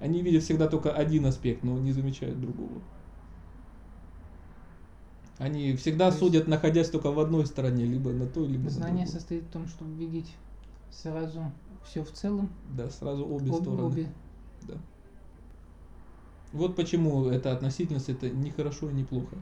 Они 0.00 0.22
видят 0.22 0.44
всегда 0.44 0.66
только 0.66 0.92
один 0.92 1.26
аспект, 1.26 1.62
но 1.62 1.78
не 1.78 1.92
замечают 1.92 2.40
другого. 2.40 2.80
Они 5.38 5.76
всегда 5.76 6.10
То 6.10 6.18
судят, 6.18 6.48
находясь 6.48 6.88
только 6.88 7.10
в 7.10 7.20
одной 7.20 7.46
стороне, 7.46 7.84
либо 7.84 8.10
на 8.10 8.26
той, 8.26 8.46
либо 8.46 8.70
Знание 8.70 8.92
на 8.92 9.04
другой. 9.04 9.12
состоит 9.12 9.42
в 9.44 9.48
том, 9.50 9.68
чтобы 9.68 9.94
видеть 9.94 10.32
сразу 10.90 11.52
все 11.84 12.02
в 12.02 12.10
целом. 12.10 12.48
Да, 12.74 12.88
сразу 12.90 13.26
обе 13.26 13.50
Об, 13.50 13.62
стороны. 13.62 13.82
Обе. 13.82 14.08
Да. 14.66 14.74
Вот 16.52 16.74
почему 16.74 17.26
эта 17.26 17.52
относительность 17.52 18.08
это 18.08 18.30
не 18.30 18.50
хорошо 18.50 18.88
и 18.90 18.94
не 18.94 19.04
плохо. 19.04 19.36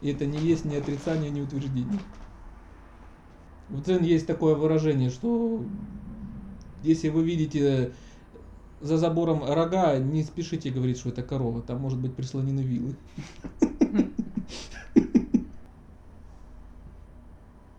И 0.00 0.10
это 0.10 0.26
не 0.26 0.38
есть 0.38 0.64
ни 0.64 0.76
отрицание, 0.76 1.30
ни 1.30 1.40
утверждение. 1.40 1.98
В 3.68 3.82
Дзен 3.82 4.04
есть 4.04 4.26
такое 4.26 4.54
выражение, 4.54 5.10
что 5.10 5.64
если 6.82 7.08
вы 7.08 7.24
видите 7.24 7.92
за 8.80 8.96
забором 8.96 9.42
рога, 9.44 9.98
не 9.98 10.22
спешите 10.22 10.70
говорить, 10.70 10.98
что 10.98 11.08
это 11.08 11.22
корова. 11.22 11.62
Там 11.62 11.80
может 11.80 11.98
быть 11.98 12.14
прислонены 12.14 12.60
вилы. 12.60 12.94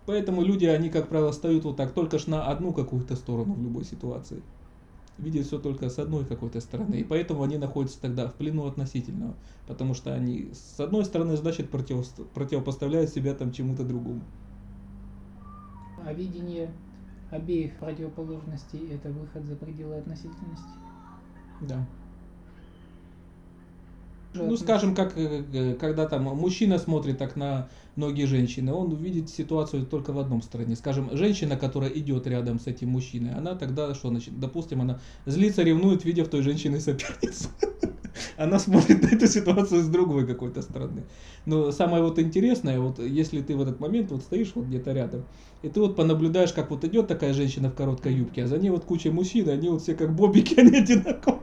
Поэтому 0.05 0.43
люди, 0.43 0.65
они, 0.65 0.89
как 0.89 1.07
правило, 1.07 1.31
встают 1.31 1.63
вот 1.63 1.77
так, 1.77 1.93
только 1.93 2.19
ж 2.19 2.27
на 2.27 2.47
одну 2.47 2.73
какую-то 2.73 3.15
сторону 3.15 3.53
в 3.53 3.61
любой 3.61 3.85
ситуации. 3.85 4.41
Видят 5.17 5.45
все 5.45 5.59
только 5.59 5.89
с 5.89 5.99
одной 5.99 6.25
какой-то 6.25 6.59
стороны. 6.59 6.95
И 6.95 7.03
поэтому 7.03 7.43
они 7.43 7.57
находятся 7.57 8.01
тогда 8.01 8.27
в 8.27 8.33
плену 8.33 8.65
относительного. 8.65 9.35
Потому 9.67 9.93
что 9.93 10.13
они, 10.13 10.51
с 10.53 10.79
одной 10.79 11.05
стороны, 11.05 11.37
значит, 11.37 11.69
против, 11.69 12.05
противопоставляют 12.33 13.11
себя 13.11 13.33
там 13.33 13.51
чему-то 13.51 13.83
другому. 13.83 14.21
А 16.05 16.11
видение 16.13 16.73
обеих 17.29 17.77
противоположностей– 17.77 18.89
это 18.91 19.09
выход 19.09 19.45
за 19.45 19.55
пределы 19.55 19.95
относительности? 19.97 20.67
Да. 21.61 21.85
Ну, 24.33 24.57
скажем, 24.57 24.95
как 24.95 25.17
э, 25.17 25.43
э, 25.53 25.73
когда 25.75 26.07
там 26.07 26.23
мужчина 26.23 26.79
смотрит 26.79 27.17
так 27.17 27.35
на 27.35 27.69
ноги 27.95 28.23
женщины, 28.25 28.73
он 28.73 28.95
видит 28.95 29.29
ситуацию 29.29 29.85
только 29.85 30.11
в 30.11 30.19
одном 30.19 30.41
стороне. 30.41 30.75
Скажем, 30.75 31.15
женщина, 31.15 31.55
которая 31.55 31.91
идет 31.91 32.25
рядом 32.25 32.59
с 32.59 32.67
этим 32.67 32.89
мужчиной, 32.89 33.33
она 33.35 33.55
тогда 33.55 33.93
что 33.93 34.09
значит? 34.09 34.39
Допустим, 34.39 34.81
она 34.81 34.99
злится, 35.25 35.61
ревнует, 35.61 36.03
видя 36.03 36.23
в 36.23 36.29
той 36.29 36.41
женщине 36.41 36.79
соперницу. 36.79 37.49
Она 38.37 38.59
смотрит 38.59 39.01
на 39.01 39.15
эту 39.15 39.27
ситуацию 39.27 39.81
с 39.81 39.87
другой 39.87 40.27
какой-то 40.27 40.61
стороны. 40.61 41.03
Но 41.45 41.71
самое 41.71 42.03
вот 42.03 42.19
интересное, 42.19 42.79
вот 42.79 42.99
если 42.99 43.41
ты 43.41 43.55
в 43.55 43.61
этот 43.61 43.79
момент 43.79 44.11
вот 44.11 44.21
стоишь 44.21 44.51
вот 44.53 44.65
где-то 44.65 44.91
рядом, 44.91 45.25
и 45.63 45.69
ты 45.69 45.79
вот 45.79 45.95
понаблюдаешь, 45.95 46.53
как 46.53 46.69
вот 46.69 46.83
идет 46.83 47.07
такая 47.07 47.33
женщина 47.33 47.69
в 47.69 47.75
короткой 47.75 48.13
юбке, 48.13 48.43
а 48.43 48.47
за 48.47 48.59
ней 48.59 48.69
вот 48.69 48.85
куча 48.85 49.11
мужчин, 49.11 49.49
они 49.49 49.69
вот 49.69 49.81
все 49.81 49.95
как 49.95 50.15
бобики, 50.15 50.53
они 50.59 50.77
одинаковые 50.77 51.41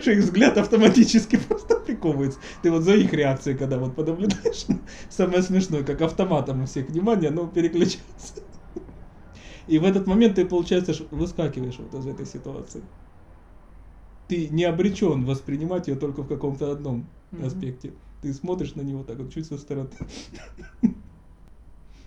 что 0.00 0.12
их 0.12 0.24
взгляд 0.24 0.58
автоматически 0.58 1.36
просто 1.36 1.77
приковывается. 1.88 2.38
Ты 2.62 2.70
вот 2.70 2.82
за 2.82 2.94
их 2.94 3.12
реакцией, 3.12 3.56
когда 3.56 3.78
вот 3.78 3.96
понаблюдаешь, 3.96 4.66
самое 5.08 5.42
смешное, 5.42 5.82
как 5.82 6.00
автоматом 6.02 6.62
у 6.62 6.66
всех 6.66 6.88
внимание, 6.88 7.30
оно 7.30 7.46
переключается. 7.46 8.42
И 9.66 9.78
в 9.78 9.84
этот 9.84 10.06
момент 10.06 10.36
ты, 10.36 10.46
получается, 10.46 10.94
выскакиваешь 11.10 11.78
вот 11.78 11.98
из 11.98 12.06
этой 12.06 12.26
ситуации. 12.26 12.82
Ты 14.28 14.48
не 14.48 14.64
обречен 14.64 15.24
воспринимать 15.24 15.88
ее 15.88 15.96
только 15.96 16.22
в 16.22 16.28
каком-то 16.28 16.70
одном 16.70 17.06
mm-hmm. 17.32 17.46
аспекте. 17.46 17.92
Ты 18.20 18.34
смотришь 18.34 18.74
на 18.74 18.82
него 18.82 19.02
так 19.04 19.18
вот 19.18 19.32
чуть 19.32 19.46
со 19.46 19.56
стороны. 19.56 19.90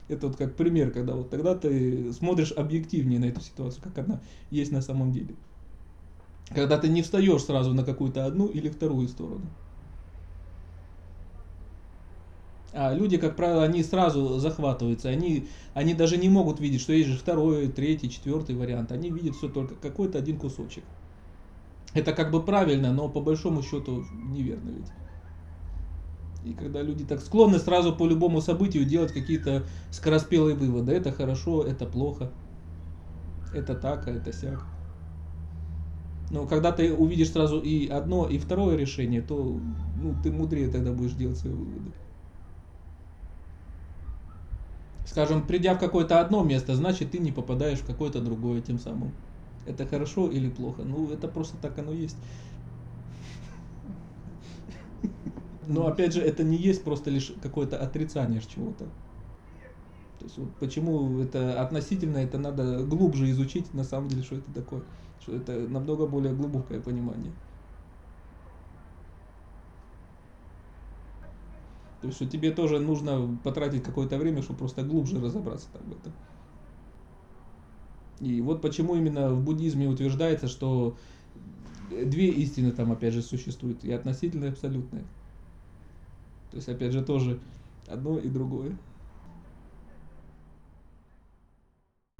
Это 0.08 0.28
вот 0.28 0.38
как 0.38 0.56
пример, 0.56 0.92
когда 0.92 1.16
вот 1.16 1.30
тогда 1.30 1.56
ты 1.56 2.12
смотришь 2.14 2.52
объективнее 2.52 3.20
на 3.20 3.26
эту 3.26 3.42
ситуацию, 3.42 3.82
как 3.84 3.98
она 3.98 4.22
есть 4.52 4.72
на 4.72 4.82
самом 4.82 5.12
деле. 5.12 5.36
Когда 6.54 6.78
ты 6.78 6.90
не 6.90 7.02
встаешь 7.02 7.44
сразу 7.44 7.74
на 7.74 7.84
какую-то 7.84 8.26
одну 8.26 8.48
или 8.48 8.70
вторую 8.70 9.08
сторону. 9.08 9.46
А 12.74 12.94
люди, 12.94 13.18
как 13.18 13.36
правило, 13.36 13.64
они 13.64 13.84
сразу 13.84 14.40
захватываются. 14.40 15.10
Они, 15.10 15.48
они 15.74 15.94
даже 15.94 16.18
не 16.18 16.30
могут 16.30 16.60
видеть, 16.60 16.82
что 16.82 16.94
есть 16.94 17.10
же 17.10 17.18
второй, 17.18 17.68
третий, 17.68 18.10
четвертый 18.10 18.56
вариант. 18.56 18.92
Они 18.92 19.10
видят 19.10 19.36
все 19.36 19.50
только 19.50 19.76
какой-то 19.76 20.18
один 20.18 20.38
кусочек. 20.38 20.84
Это 21.94 22.14
как 22.14 22.32
бы 22.32 22.42
правильно, 22.42 22.94
но 22.94 23.10
по 23.10 23.20
большому 23.20 23.62
счету 23.62 24.06
неверно 24.14 24.70
ведь. 24.70 24.88
И 26.46 26.54
когда 26.54 26.82
люди 26.82 27.04
так 27.04 27.20
склонны 27.20 27.60
сразу 27.60 27.94
по 27.94 28.08
любому 28.08 28.42
событию 28.42 28.86
делать 28.86 29.12
какие-то 29.12 29.64
скороспелые 29.92 30.56
выводы. 30.56 30.94
Это 30.94 31.12
хорошо, 31.12 31.64
это 31.64 31.86
плохо. 31.86 32.32
Это 33.54 33.76
так, 33.76 34.08
а 34.08 34.12
это 34.12 34.32
сяк. 34.32 34.66
Но 36.30 36.48
когда 36.48 36.72
ты 36.72 36.94
увидишь 36.94 37.32
сразу 37.32 37.60
и 37.60 37.88
одно, 37.90 38.26
и 38.26 38.38
второе 38.38 38.78
решение, 38.78 39.22
то 39.22 39.60
ну, 40.02 40.16
ты 40.24 40.32
мудрее 40.32 40.70
тогда 40.70 40.94
будешь 40.94 41.12
делать 41.12 41.38
свои 41.38 41.54
выводы. 41.54 41.92
Скажем, 45.12 45.46
придя 45.46 45.76
в 45.76 45.78
какое-то 45.78 46.22
одно 46.22 46.42
место, 46.42 46.74
значит 46.74 47.12
ты 47.12 47.20
не 47.20 47.34
попадаешь 47.34 47.80
в 47.80 47.86
какое-то 47.86 48.22
другое 48.22 48.62
тем 48.62 48.80
самым. 48.80 49.12
Это 49.66 49.86
хорошо 49.86 50.30
или 50.30 50.50
плохо? 50.50 50.84
Ну, 50.84 51.12
это 51.12 51.28
просто 51.28 51.58
так 51.58 51.78
оно 51.78 51.92
есть. 51.92 52.16
Но 55.68 55.88
опять 55.88 56.14
же, 56.14 56.22
это 56.22 56.46
не 56.46 56.56
есть 56.56 56.86
просто 56.86 57.10
лишь 57.10 57.34
какое-то 57.44 57.78
отрицание 57.78 58.40
чего-то. 58.40 58.86
То 60.18 60.26
есть 60.26 60.38
вот 60.38 60.56
почему 60.62 61.20
это 61.20 61.62
относительно, 61.62 62.20
это 62.20 62.38
надо 62.38 62.82
глубже 62.86 63.30
изучить 63.32 63.74
на 63.74 63.84
самом 63.84 64.08
деле, 64.08 64.24
что 64.24 64.38
это 64.38 64.54
такое. 64.54 64.82
Что 65.20 65.36
это 65.36 65.52
намного 65.68 66.08
более 66.08 66.34
глубокое 66.34 66.80
понимание. 66.80 67.34
То 72.02 72.08
есть, 72.08 72.18
что 72.18 72.28
тебе 72.28 72.52
тоже 72.52 72.80
нужно 72.80 73.38
потратить 73.44 73.84
какое-то 73.84 74.18
время, 74.18 74.42
чтобы 74.42 74.60
просто 74.60 74.84
глубже 74.84 75.22
разобраться 75.22 75.70
в 75.74 75.92
этом. 75.92 76.14
И 78.20 78.42
вот 78.42 78.62
почему 78.62 78.96
именно 78.96 79.34
в 79.34 79.44
буддизме 79.44 79.88
утверждается, 79.88 80.48
что 80.48 80.98
две 81.36 82.30
истины 82.32 82.72
там 82.72 82.92
опять 82.92 83.14
же 83.14 83.22
существуют, 83.22 83.84
и 83.84 83.92
относительная, 83.92 84.50
и 84.50 84.52
абсолютная. 84.52 85.04
То 86.50 86.58
есть, 86.58 86.70
опять 86.70 86.92
же, 86.92 87.04
тоже 87.04 87.40
одно 87.88 88.18
и 88.20 88.30
другое. 88.30 88.78